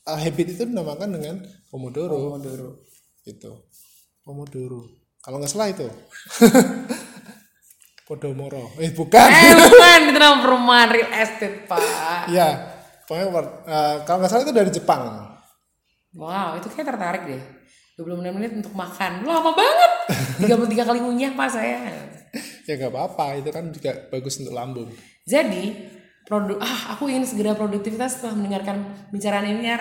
ah, 0.03 0.17
habit 0.17 0.47
itu 0.53 0.63
dinamakan 0.65 1.09
dengan 1.11 1.35
Pomodoro. 1.69 2.17
Pomodoro. 2.33 2.69
Gitu. 3.21 3.51
Pomodoro. 4.21 4.89
Kalau 5.19 5.37
nggak 5.37 5.51
salah 5.51 5.69
itu. 5.69 5.85
Podomoro. 8.03 8.75
Eh 8.79 8.91
bukan. 8.91 9.27
Eh 9.31 9.55
bukan, 9.63 9.99
itu 10.11 10.19
nama 10.19 10.37
perumahan 10.43 10.89
real 10.91 11.11
estate 11.15 11.63
pak. 11.63 12.27
Iya. 12.27 12.49
Pokoknya 13.07 13.27
eh, 13.67 13.95
kalau 14.03 14.17
nggak 14.23 14.31
salah 14.31 14.43
itu 14.43 14.55
dari 14.55 14.71
Jepang. 14.71 15.01
Wow, 16.13 16.59
itu 16.59 16.67
kayak 16.69 16.93
tertarik 16.93 17.23
deh. 17.25 17.43
26 17.97 18.35
menit 18.35 18.51
untuk 18.57 18.73
makan. 18.73 19.23
Lama 19.23 19.51
banget. 19.53 19.91
33 20.43 20.87
kali 20.87 20.99
ngunyah 20.99 21.31
pak 21.37 21.49
saya. 21.49 21.79
Ya 22.65 22.73
nggak 22.79 22.91
apa-apa, 22.91 23.37
itu 23.37 23.49
kan 23.53 23.69
juga 23.69 23.91
bagus 24.09 24.41
untuk 24.41 24.55
lambung. 24.55 24.89
Jadi, 25.23 25.93
produk 26.25 26.57
ah 26.63 26.97
aku 26.97 27.11
ingin 27.11 27.27
segera 27.27 27.53
produktivitas 27.53 28.17
setelah 28.17 28.39
mendengarkan 28.39 28.81
bicaraan 29.13 29.45
ini 29.45 29.63
ya. 29.67 29.77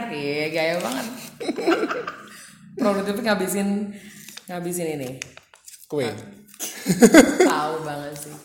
Gaya 0.53 0.75
banget. 0.83 1.07
Produktif 2.83 3.17
ngabisin 3.23 3.97
ngabisin 4.51 4.89
ini. 5.01 5.11
Kue. 5.89 6.09
Tahu 7.53 7.75
banget 7.87 8.15
sih. 8.19 8.37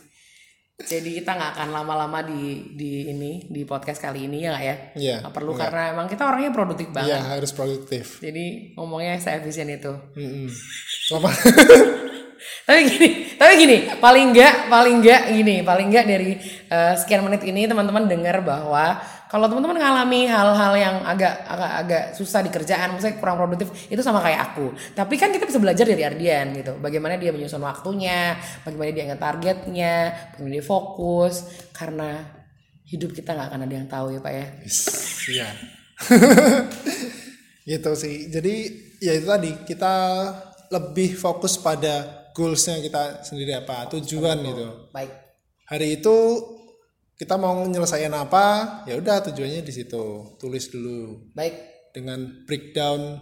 Jadi 0.77 1.10
kita 1.17 1.34
nggak 1.34 1.51
akan 1.58 1.69
lama-lama 1.73 2.21
di 2.21 2.69
di 2.77 3.10
ini 3.10 3.49
di 3.49 3.65
podcast 3.65 3.97
kali 3.97 4.30
ini 4.30 4.45
ya 4.45 4.53
nggak 4.53 4.65
ya? 4.65 4.75
Iya, 4.93 5.15
Nggak 5.25 5.34
perlu 5.34 5.58
karena 5.58 5.89
emang 5.89 6.06
kita 6.06 6.23
orangnya 6.30 6.53
produktif 6.53 6.93
banget. 6.93 7.17
Iya, 7.17 7.34
harus 7.34 7.51
produktif. 7.51 8.21
Jadi 8.21 8.77
ngomongnya 8.77 9.17
seefisien 9.17 9.73
itu. 9.73 9.89
Mm-mm. 10.13 10.47
Selama 11.10 11.34
tapi 12.69 12.80
gini, 12.93 13.10
tapi 13.41 13.53
gini, 13.58 13.77
paling 13.97 14.25
enggak, 14.30 14.69
paling 14.69 14.95
enggak 15.01 15.21
gini, 15.34 15.56
paling 15.65 15.88
enggak 15.89 16.06
dari 16.06 16.32
eh, 16.69 16.93
sekian 16.93 17.25
menit 17.25 17.41
ini 17.41 17.65
teman-teman 17.65 18.06
dengar 18.06 18.45
bahwa 18.45 19.01
kalau 19.28 19.52
teman-teman 19.52 19.76
ngalami 19.76 20.24
hal-hal 20.28 20.74
yang 20.80 20.96
agak 21.04 21.44
agak 21.44 21.72
agak 21.84 22.04
susah 22.16 22.40
di 22.40 22.52
kerjaan, 22.52 22.96
misalnya 22.96 23.20
kurang 23.20 23.36
produktif, 23.36 23.68
itu 23.92 24.00
sama 24.00 24.24
kayak 24.24 24.52
aku. 24.52 24.72
Tapi 24.96 25.16
kan 25.20 25.36
kita 25.36 25.44
bisa 25.44 25.60
belajar 25.60 25.84
dari 25.84 26.04
Ardian 26.08 26.56
gitu, 26.56 26.80
bagaimana 26.80 27.20
dia 27.20 27.36
menyusun 27.36 27.60
waktunya, 27.60 28.40
bagaimana 28.63 28.90
dia 28.96 29.04
ingat 29.12 29.20
targetnya, 29.20 29.96
bagaimana 30.32 30.54
dia 30.56 30.66
fokus, 30.66 31.36
karena 31.76 32.24
hidup 32.88 33.12
kita 33.12 33.36
nggak 33.36 33.48
akan 33.52 33.62
ada 33.68 33.76
yang 33.76 33.88
tahu 33.92 34.16
ya 34.16 34.20
pak 34.24 34.34
ya. 34.34 34.46
Iya. 35.28 35.50
gitu 37.76 37.92
sih. 38.00 38.32
Jadi 38.32 38.54
ya 39.04 39.12
itu 39.12 39.28
tadi 39.28 39.52
kita 39.68 39.96
lebih 40.72 41.20
fokus 41.20 41.60
pada 41.60 42.28
goalsnya 42.32 42.80
kita 42.80 43.28
sendiri 43.28 43.60
apa 43.60 43.92
tujuan 43.92 44.40
gitu. 44.40 44.68
Baik. 44.96 45.12
Hari 45.68 46.00
itu 46.00 46.16
kita 47.17 47.34
mau 47.34 47.65
nyelesain 47.65 48.13
apa, 48.13 48.45
ya 48.86 48.93
udah 49.01 49.25
tujuannya 49.25 49.65
di 49.65 49.73
situ. 49.73 50.38
Tulis 50.38 50.69
dulu 50.69 51.34
Baik. 51.34 51.53
dengan 51.89 52.45
breakdown 52.45 53.17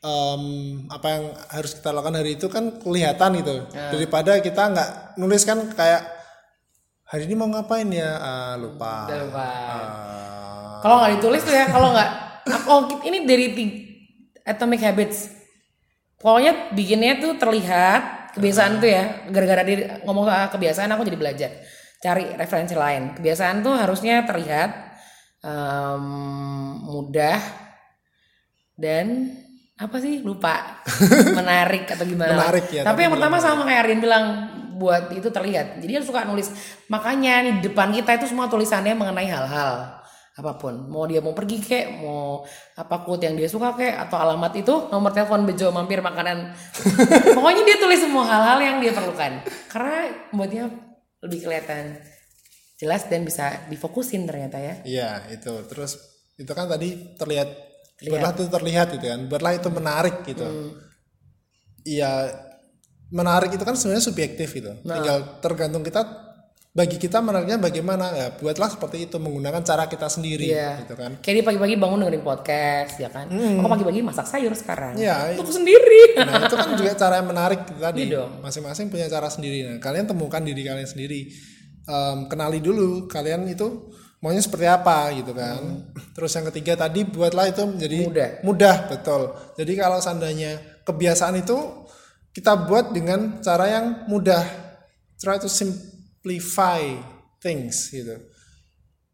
em, 0.00 0.42
apa 0.88 1.06
yang 1.12 1.24
harus 1.52 1.76
kita 1.76 1.92
lakukan 1.92 2.16
hari 2.16 2.40
itu 2.40 2.48
kan 2.48 2.80
kelihatan 2.80 3.36
gitu. 3.44 3.68
Daripada 3.68 4.40
kita 4.40 4.62
nggak 4.72 4.90
nulis 5.20 5.44
kan 5.44 5.60
kayak 5.76 6.08
hari 7.04 7.28
ini 7.28 7.36
mau 7.36 7.52
ngapain 7.52 7.84
ya 7.92 8.16
Ah, 8.16 8.54
lupa. 8.56 9.04
Udah 9.12 9.18
lupa. 9.28 9.44
Ah, 9.44 10.72
Kalau 10.80 10.96
nggak 11.04 11.12
ditulis 11.20 11.42
tuh 11.44 11.54
ya, 11.54 11.68
kalau 11.68 11.92
nggak, 11.92 12.10
oh 12.72 12.80
ini 13.04 13.28
dari 13.28 13.46
Atomic 14.42 14.80
Habits. 14.82 15.30
Pokoknya 16.16 16.72
bikinnya 16.72 17.20
tuh 17.20 17.36
terlihat 17.36 18.32
kebiasaan 18.34 18.80
tuh 18.80 18.88
ya, 18.88 19.28
gara-gara 19.28 19.62
dia 19.68 20.00
ngomong 20.08 20.26
kebiasaan 20.48 20.88
aku 20.96 21.04
jadi 21.04 21.18
belajar 21.20 21.50
cari 22.02 22.34
referensi 22.34 22.74
lain. 22.74 23.14
Kebiasaan 23.14 23.62
tuh 23.62 23.78
harusnya 23.78 24.26
terlihat 24.26 24.70
em, 25.46 26.04
mudah 26.82 27.38
dan 28.74 29.30
apa 29.78 29.96
sih 30.02 30.20
lupa. 30.26 30.82
Menarik 31.38 31.86
atau 31.86 32.02
gimana. 32.02 32.34
Menarik 32.34 32.66
ya, 32.74 32.82
tapi 32.82 32.90
tapi 32.90 32.98
yang 33.06 33.12
pertama 33.14 33.36
sama 33.38 33.62
kayak 33.62 33.80
Aryan 33.86 34.00
bilang 34.02 34.24
buat 34.82 35.14
itu 35.14 35.30
terlihat. 35.30 35.78
Jadi 35.78 35.90
dia 35.94 36.02
suka 36.02 36.26
nulis. 36.26 36.50
Makanya 36.90 37.46
nih 37.46 37.52
di 37.62 37.70
depan 37.70 37.94
kita 37.94 38.18
itu 38.18 38.26
semua 38.26 38.50
tulisannya 38.50 38.98
mengenai 38.98 39.30
hal-hal. 39.30 40.02
Apa 40.32 40.58
pun. 40.58 40.90
Mau 40.90 41.06
dia 41.06 41.22
mau 41.22 41.36
pergi 41.36 41.62
kek 41.62 42.02
mau 42.02 42.42
apa 42.74 43.06
quote 43.06 43.30
yang 43.30 43.38
dia 43.38 43.46
suka 43.46 43.78
kek 43.78 43.94
atau 43.94 44.18
alamat 44.18 44.52
itu 44.58 44.74
nomor 44.90 45.14
telepon 45.14 45.46
bejo 45.46 45.70
mampir 45.70 46.02
makanan. 46.02 46.50
Pokoknya 47.36 47.62
dia 47.62 47.76
tulis 47.78 48.00
semua 48.02 48.26
hal-hal 48.26 48.58
yang 48.58 48.76
dia 48.82 48.90
perlukan. 48.90 49.44
Karena 49.70 50.10
buatnya 50.34 50.91
lebih 51.22 51.46
kelihatan 51.46 52.02
jelas 52.76 53.06
dan 53.06 53.22
bisa 53.22 53.66
difokusin 53.70 54.26
ternyata 54.26 54.58
ya. 54.58 54.74
Iya 54.82 55.10
itu. 55.30 55.54
Terus 55.70 55.98
itu 56.34 56.50
kan 56.50 56.66
tadi 56.66 57.14
terlihat, 57.14 57.48
Terlihat. 58.02 58.10
buatlah 58.10 58.32
itu 58.34 58.44
terlihat 58.50 58.86
gitu 58.98 59.06
kan. 59.06 59.20
Buatlah 59.30 59.52
itu 59.54 59.68
menarik 59.70 60.16
gitu. 60.26 60.46
Iya 61.86 62.12
menarik 63.12 63.54
itu 63.54 63.62
kan 63.62 63.78
sebenarnya 63.78 64.02
subjektif 64.02 64.48
gitu. 64.50 64.72
Tinggal 64.82 65.38
tergantung 65.38 65.86
kita 65.86 66.02
bagi 66.72 66.96
kita 66.96 67.20
menariknya 67.20 67.60
bagaimana? 67.60 68.16
Ya 68.16 68.32
buatlah 68.32 68.72
seperti 68.72 69.04
itu 69.04 69.20
menggunakan 69.20 69.60
cara 69.60 69.84
kita 69.92 70.08
sendiri 70.08 70.48
Iya. 70.48 70.80
gitu 70.80 70.96
kan. 70.96 71.20
Kayak 71.20 71.34
dia 71.36 71.44
pagi-pagi 71.52 71.76
bangun 71.76 72.00
dengerin 72.00 72.24
podcast 72.24 72.96
ya 72.96 73.12
kan? 73.12 73.28
Aku 73.28 73.68
pagi-pagi 73.68 74.00
masak 74.00 74.24
sayur 74.24 74.56
sekarang. 74.56 74.96
Iya. 74.96 75.36
untuk 75.36 75.52
sendiri. 75.52 76.16
Nah 76.16 76.48
itu 76.48 76.56
kan 76.56 76.72
juga 76.72 76.92
cara 76.96 77.20
yang 77.20 77.28
menarik 77.28 77.60
tadi. 77.76 78.08
Iya 78.08 78.24
masing-masing 78.40 78.88
punya 78.88 79.04
cara 79.12 79.28
sendiri. 79.28 79.68
Nah 79.68 79.76
kalian 79.84 80.08
temukan 80.08 80.40
diri 80.40 80.64
kalian 80.64 80.88
sendiri. 80.88 81.28
Em, 81.84 82.18
kenali 82.32 82.64
dulu 82.64 83.04
kalian 83.04 83.44
itu 83.52 83.92
maunya 84.24 84.40
seperti 84.40 84.64
apa 84.64 85.12
gitu 85.12 85.36
kan. 85.36 85.92
Terus 86.16 86.32
yang 86.32 86.48
ketiga 86.48 86.88
tadi 86.88 87.04
buatlah 87.04 87.52
itu 87.52 87.68
menjadi. 87.68 87.96
Mudah. 88.08 88.28
mudah 88.48 88.76
betul. 88.88 89.20
Jadi 89.60 89.72
kalau 89.76 90.00
seandainya 90.00 90.56
kebiasaan 90.88 91.36
itu 91.36 91.84
kita 92.32 92.64
buat 92.64 92.96
dengan 92.96 93.44
cara 93.44 93.68
yang 93.68 94.08
mudah. 94.08 94.40
Try 95.20 95.36
to 95.36 95.52
simplify 96.22 96.86
things 97.42 97.90
gitu 97.90 98.14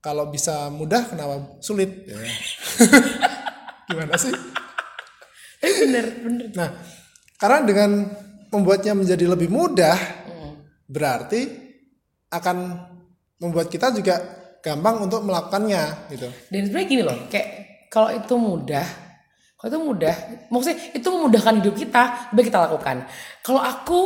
kalau 0.04 0.28
bisa 0.28 0.68
mudah 0.68 1.08
kenapa 1.08 1.56
sulit 1.64 2.04
ya. 2.04 2.20
gimana 3.88 4.12
sih 4.20 4.30
tapi 5.58 5.72
bener 5.88 6.04
bener 6.22 6.46
Nah, 6.54 6.70
karena 7.40 7.58
dengan 7.66 7.90
membuatnya 8.52 8.94
menjadi 8.94 9.26
lebih 9.26 9.50
mudah, 9.50 9.96
berarti 10.86 11.50
akan 12.30 12.56
membuat 13.42 13.66
kita 13.66 13.90
juga 13.90 14.22
gampang 14.62 15.06
untuk 15.06 15.26
melakukannya 15.26 16.14
gitu. 16.14 16.28
Dan 16.50 16.60
sebenarnya 16.66 16.88
gini 16.88 17.02
loh, 17.02 17.18
kayak 17.26 17.48
kalau 17.90 18.10
itu 18.14 18.34
mudah, 18.38 18.86
kalau 19.58 19.68
itu 19.70 19.80
mudah, 19.82 20.14
maksudnya 20.46 20.78
itu 20.94 21.08
memudahkan 21.10 21.54
hidup 21.62 21.74
kita, 21.74 22.02
baik 22.34 22.54
kita 22.54 22.70
lakukan. 22.70 22.96
Kalau 23.42 23.62
aku 23.62 24.00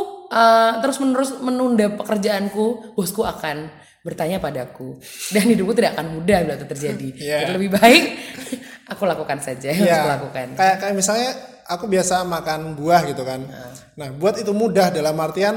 terus 0.81 0.97
menerus 0.97 1.31
menunda 1.39 1.87
pekerjaanku, 1.93 2.95
bosku 2.97 3.21
akan 3.21 3.69
bertanya 4.03 4.35
padaku 4.43 4.99
dan 5.31 5.47
hidupku 5.47 5.71
tidak 5.71 5.95
akan 5.95 6.19
mudah 6.19 6.43
bila 6.43 6.55
itu 6.59 6.67
terjadi. 6.67 7.07
Iya. 7.23 7.37
Jadi 7.47 7.51
lebih 7.55 7.71
baik 7.71 8.03
aku 8.91 9.03
lakukan 9.07 9.39
saja 9.39 9.71
yang 9.71 9.87
Iya. 9.87 9.95
aku 10.03 10.09
lakukan. 10.19 10.47
Kayak 10.59 10.75
kayak 10.83 10.95
misalnya 10.95 11.29
aku 11.63 11.85
biasa 11.87 12.27
makan 12.27 12.75
buah 12.75 13.01
gitu 13.07 13.23
kan. 13.23 13.47
Nah, 13.95 14.09
buat 14.11 14.35
itu 14.41 14.51
mudah 14.51 14.91
dalam 14.91 15.15
artian 15.23 15.55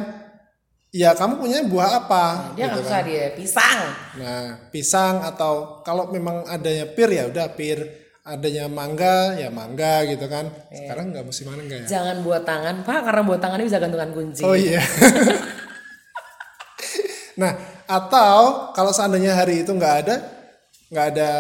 ya 0.95 1.13
kamu 1.13 1.43
punya 1.43 1.59
buah 1.67 2.07
apa 2.07 2.55
Dia 2.55 2.71
nggak 2.71 2.79
gitu 2.79 2.87
usah 2.87 3.01
dia 3.03 3.25
pisang. 3.35 3.81
Nah, 4.23 4.45
pisang 4.71 5.27
atau 5.27 5.83
kalau 5.83 6.09
memang 6.15 6.47
adanya 6.47 6.87
pir 6.87 7.11
ya 7.11 7.27
udah 7.27 7.51
pir, 7.59 7.83
adanya 8.27 8.67
mangga 8.67 9.39
ya 9.39 9.49
mangga 9.55 10.03
gitu 10.11 10.27
kan. 10.27 10.51
Iya. 10.75 10.77
Sekarang 10.83 11.15
nggak 11.15 11.25
musim 11.25 11.47
mangga 11.47 11.77
ya. 11.79 11.87
Jangan 11.87 12.17
buat 12.27 12.43
tangan 12.43 12.83
pak 12.83 13.01
karena 13.07 13.23
buat 13.23 13.39
tangannya 13.39 13.67
bisa 13.71 13.79
gantungan 13.79 14.11
kunci. 14.11 14.43
Oh 14.43 14.59
iya. 14.59 14.83
nah, 17.41 17.55
atau 17.87 18.71
kalau 18.75 18.91
seandainya 18.91 19.39
hari 19.39 19.63
itu 19.63 19.71
nggak 19.71 19.97
ada 20.03 20.17
nggak 20.87 21.07
ada 21.19 21.31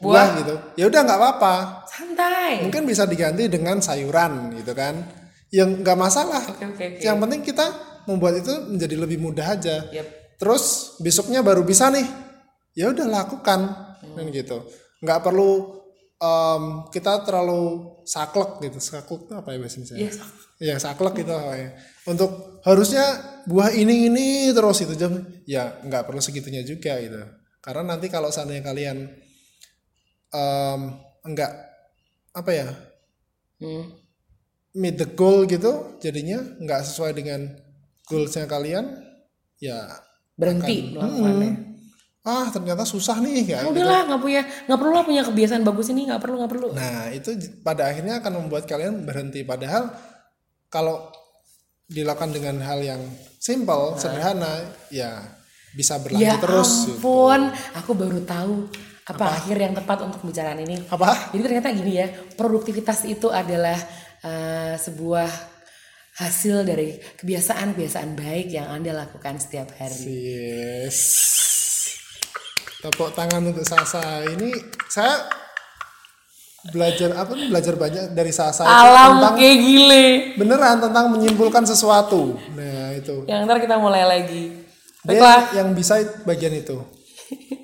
buah, 0.00 0.28
gitu, 0.40 0.54
ya 0.80 0.84
udah 0.88 1.00
nggak 1.04 1.18
apa-apa. 1.20 1.54
Santai. 1.88 2.64
Mungkin 2.64 2.88
bisa 2.88 3.04
diganti 3.04 3.48
dengan 3.48 3.80
sayuran 3.80 4.52
gitu 4.60 4.72
kan. 4.76 5.00
Yang 5.48 5.80
nggak 5.80 5.96
masalah. 5.96 6.44
Oke 6.44 6.64
oke 6.64 6.84
oke. 6.96 7.00
Yang 7.00 7.16
penting 7.24 7.40
kita 7.40 7.66
membuat 8.04 8.40
itu 8.40 8.52
menjadi 8.68 8.96
lebih 9.00 9.18
mudah 9.20 9.56
aja. 9.56 9.88
Yep. 9.92 10.36
Terus 10.36 10.96
besoknya 11.00 11.40
baru 11.40 11.64
bisa 11.64 11.88
nih, 11.88 12.04
ya 12.76 12.92
udah 12.92 13.06
lakukan 13.08 13.60
kan 14.00 14.26
gitu. 14.28 14.68
Nggak 15.00 15.20
perlu 15.24 15.83
em, 16.24 16.62
kita 16.88 17.20
terlalu 17.28 17.92
saklek 18.08 18.64
gitu. 18.64 18.78
Saklek 18.80 19.28
itu 19.28 19.32
apa 19.36 19.48
ya 19.52 19.58
bahasa? 19.60 19.78
Iya. 19.92 20.10
Iya 20.62 20.76
saklek 20.80 21.20
gitu 21.20 21.32
apa 21.36 21.52
ya. 21.60 21.70
Untuk 22.08 22.60
harusnya 22.64 23.04
buah 23.44 23.74
ini 23.76 24.08
ini 24.08 24.48
terus 24.56 24.80
itu 24.80 24.96
jam 24.96 25.20
ya 25.44 25.76
nggak 25.84 26.08
perlu 26.08 26.20
segitunya 26.24 26.64
juga 26.64 26.96
gitu. 27.04 27.20
Karena 27.60 27.96
nanti 27.96 28.08
kalau 28.08 28.32
seandainya 28.32 28.64
kalian 28.64 28.96
em, 30.32 30.80
enggak 31.24 31.52
apa 32.34 32.50
ya 32.52 32.68
Hmm. 33.54 33.86
meet 34.74 34.98
the 34.98 35.06
goal 35.14 35.46
gitu 35.46 35.96
jadinya 36.02 36.42
nggak 36.58 36.82
sesuai 36.84 37.14
dengan 37.14 37.54
goalsnya 38.10 38.50
kalian 38.50 38.98
ya 39.62 39.78
Berhenti 40.34 40.90
melakukannya. 40.90 41.73
Ah 42.24 42.48
ternyata 42.48 42.82
susah 42.82 43.20
nih 43.20 43.52
ya 43.52 43.58
Ah, 43.62 43.68
udahlah 43.68 44.00
nggak 44.08 44.20
punya 44.20 44.42
nggak 44.64 44.78
perlu 44.80 44.92
lah 44.92 45.04
punya 45.04 45.22
kebiasaan 45.22 45.60
bagus 45.60 45.92
ini 45.92 46.08
nggak 46.08 46.20
perlu 46.20 46.34
nggak 46.40 46.52
perlu. 46.52 46.68
nah 46.72 47.12
itu 47.12 47.30
pada 47.60 47.92
akhirnya 47.92 48.18
akan 48.18 48.32
membuat 48.40 48.64
kalian 48.64 49.04
berhenti 49.04 49.44
padahal 49.44 49.92
kalau 50.68 51.12
dilakukan 51.84 52.32
dengan 52.32 52.64
hal 52.64 52.80
yang 52.80 53.00
simple 53.36 53.94
sederhana 53.94 54.64
ya 54.88 55.20
bisa 55.76 56.00
berlanjut 56.00 56.24
Ya 56.24 56.40
terus 56.40 56.70
gitu. 56.88 56.96
ampun, 56.96 57.40
aku 57.76 57.90
baru 57.92 58.24
tahu 58.24 58.72
apa, 59.04 59.24
akhir 59.36 59.56
yang 59.58 59.74
tepat 59.76 60.00
untuk 60.00 60.24
pembicaraan 60.24 60.64
ini. 60.64 60.80
apa 60.88 61.28
Jadi 61.28 61.42
ternyata 61.44 61.68
gini 61.70 61.92
ya, 61.98 62.06
produktivitas 62.38 63.04
itu 63.04 63.28
adalah 63.28 63.76
eh, 64.24 64.80
sebuah 64.80 65.28
hasil 66.14 66.62
dari 66.62 66.94
kebiasaan-kebiasaan 67.20 68.16
baik 68.16 68.48
yang 68.48 68.70
Anda 68.70 68.94
lakukan 68.96 69.36
setiap 69.36 69.74
hari. 69.76 69.98
yes 70.08 70.98
tepuk 72.84 73.16
tangan 73.16 73.40
untuk 73.40 73.64
Sasa 73.64 74.02
ini 74.28 74.52
saya 74.92 75.24
belajar 76.64 77.12
apa 77.16 77.32
nih 77.32 77.48
belajar 77.48 77.74
banyak 77.76 78.04
dari 78.12 78.28
Sasa 78.28 78.64
Alam 78.64 79.20
tentang 79.20 79.34
kayak 79.36 79.58
gile. 79.58 80.06
beneran 80.36 80.76
tentang 80.80 81.08
menyimpulkan 81.08 81.64
sesuatu. 81.64 82.36
Nah, 82.52 82.92
itu. 82.92 83.24
Yang 83.24 83.40
ntar 83.44 83.58
kita 83.60 83.76
mulai 83.76 84.04
lagi. 84.04 84.64
Dia 85.04 85.20
Baiklah. 85.20 85.40
yang 85.56 85.68
bisa 85.72 86.00
bagian 86.24 86.52
itu. 86.52 86.76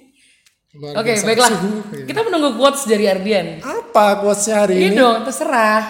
Oke, 0.96 1.12
biasa. 1.12 1.24
baiklah. 1.26 1.50
Suhu. 1.50 1.70
Kita 2.04 2.20
menunggu 2.24 2.56
quotes 2.56 2.88
dari 2.88 3.04
Ardian. 3.04 3.60
Apa 3.60 4.20
quotesnya 4.20 4.64
hari 4.64 4.80
Ini 4.80 4.88
ini? 4.92 4.96
dong, 4.96 5.24
terserah. 5.28 5.82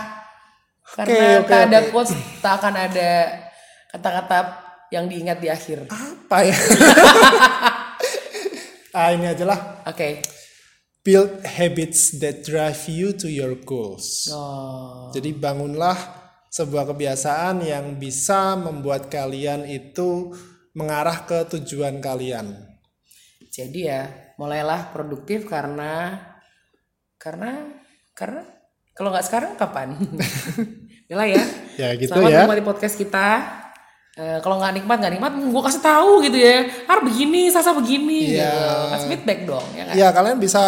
Karena 0.90 1.38
oke, 1.38 1.46
tak 1.46 1.60
ada 1.70 1.78
quotes, 1.94 2.10
tak 2.42 2.52
akan 2.58 2.74
ada 2.74 3.10
kata-kata 3.94 4.38
yang 4.90 5.06
diingat 5.06 5.38
di 5.38 5.46
akhir. 5.46 5.86
Apa 5.86 6.42
ya? 6.42 6.56
ah, 8.94 9.10
ini 9.14 9.26
aja 9.30 9.44
lah. 9.46 9.84
Oke. 9.86 10.22
Build 11.00 11.42
habits 11.46 12.20
that 12.20 12.44
drive 12.44 12.84
you 12.90 13.16
to 13.16 13.26
your 13.30 13.56
goals. 13.64 14.28
Oh. 14.28 15.08
Jadi 15.16 15.32
bangunlah 15.32 15.96
sebuah 16.50 16.90
kebiasaan 16.92 17.64
yang 17.64 17.96
bisa 17.96 18.58
membuat 18.58 19.08
kalian 19.08 19.64
itu 19.64 20.34
mengarah 20.76 21.24
ke 21.24 21.46
tujuan 21.56 22.02
kalian. 22.02 22.52
Jadi 23.50 23.90
ya, 23.90 24.06
mulailah 24.38 24.92
produktif 24.94 25.48
karena 25.48 26.20
karena 27.18 27.68
karena 28.14 28.42
kalau 28.94 29.10
nggak 29.14 29.26
sekarang 29.26 29.56
kapan? 29.56 29.96
Yalah 31.10 31.26
ya. 31.26 31.44
Ya 31.74 31.88
gitu 31.98 32.12
Selamat 32.14 32.30
ya. 32.30 32.44
menikmati 32.46 32.62
podcast 32.62 32.94
kita. 32.94 33.28
Eh, 34.20 34.38
kalau 34.44 34.60
nggak 34.60 34.76
nikmat 34.76 34.96
nggak 35.00 35.12
nikmat, 35.16 35.32
gue 35.32 35.62
kasih 35.64 35.80
tahu 35.80 36.20
gitu 36.20 36.36
ya. 36.36 36.60
Har 36.84 37.00
begini, 37.00 37.48
Sasa 37.48 37.72
begini. 37.72 38.36
Iya. 38.36 38.52
Gitu. 38.52 38.84
Kasih 38.92 39.08
feedback 39.08 39.38
dong. 39.48 39.66
Ya 39.72 39.82
kan? 39.88 39.94
Ya 39.96 40.08
kalian 40.12 40.36
bisa 40.36 40.62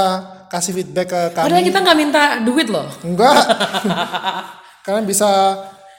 kasih 0.49 0.73
feedback 0.73 1.09
ke 1.09 1.21
kami. 1.33 1.45
Padahal 1.53 1.61
kita 1.63 1.79
nggak 1.81 1.99
minta 2.01 2.23
duit 2.41 2.73
loh. 2.73 2.89
Enggak. 3.05 3.37
kalian 4.87 5.05
bisa 5.05 5.29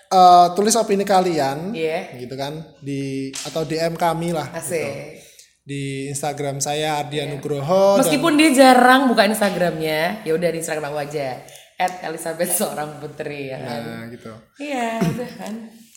eh, 0.09 0.47
tulis 0.53 0.73
opini 0.75 1.05
kalian 1.05 1.71
Iya. 1.71 2.17
gitu 2.17 2.33
kan 2.33 2.57
di 2.77 3.31
atau 3.31 3.63
DM 3.63 3.95
kami 3.95 4.35
lah 4.35 4.51
Asik. 4.51 5.23
di 5.63 6.11
Instagram 6.11 6.59
saya 6.59 6.99
Ardian 6.99 7.31
Iya. 7.31 7.33
Nugroho 7.33 7.95
dan 7.95 7.99
Meskipun 8.03 8.33
dia 8.35 8.49
jarang 8.51 9.07
buka 9.07 9.23
Instagramnya, 9.23 10.25
ya 10.25 10.31
udah 10.33 10.49
di 10.49 10.57
Instagram 10.57 10.89
aku 10.89 10.99
aja. 10.99 11.37
At 11.73 12.01
Elizabeth 12.03 12.51
seorang 12.51 12.97
putri 12.97 13.49
ya 13.49 13.57
kan. 13.57 13.81
nah 13.81 14.01
gitu. 14.09 14.31
Iya, 14.57 14.99
udah 14.99 15.29
kan. 15.37 15.53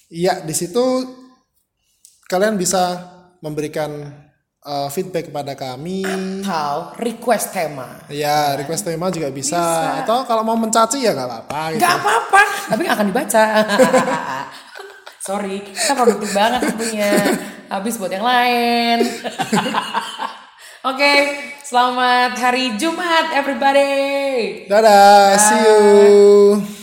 Iya, 0.06 0.32
di 0.40 0.54
situ 0.54 0.84
kalian 2.26 2.58
bisa 2.58 2.98
memberikan 3.38 3.90
eh, 4.66 4.88
feedback 4.90 5.30
kepada 5.30 5.54
kami. 5.54 6.02
Atau 6.42 6.98
request 6.98 7.54
tema. 7.54 8.02
Ya, 8.10 8.58
request 8.58 8.86
tema 8.86 9.10
juga 9.14 9.30
bisa. 9.30 9.58
Atau 10.02 10.26
kalau 10.26 10.42
mau 10.42 10.58
mencaci 10.58 11.02
ya 11.02 11.14
nggak 11.14 11.28
apa-apa 11.30 11.60
gitu. 11.74 11.86
Apa-apa, 11.86 12.42
tapi 12.70 12.80
gak 12.86 12.96
akan 12.98 13.08
dibaca. 13.10 13.44
Sorry, 15.26 15.58
kita 15.58 15.98
produktif 15.98 16.30
banget 16.30 16.70
tentunya. 16.70 17.10
Habis 17.66 17.98
buat 17.98 18.14
yang 18.14 18.22
lain. 18.22 19.02
Oke, 20.94 21.14
selamat 21.66 22.38
hari 22.38 22.78
Jumat 22.78 23.34
everybody. 23.34 24.70
Dadah, 24.70 25.34
see 25.34 25.58
you. 25.66 26.75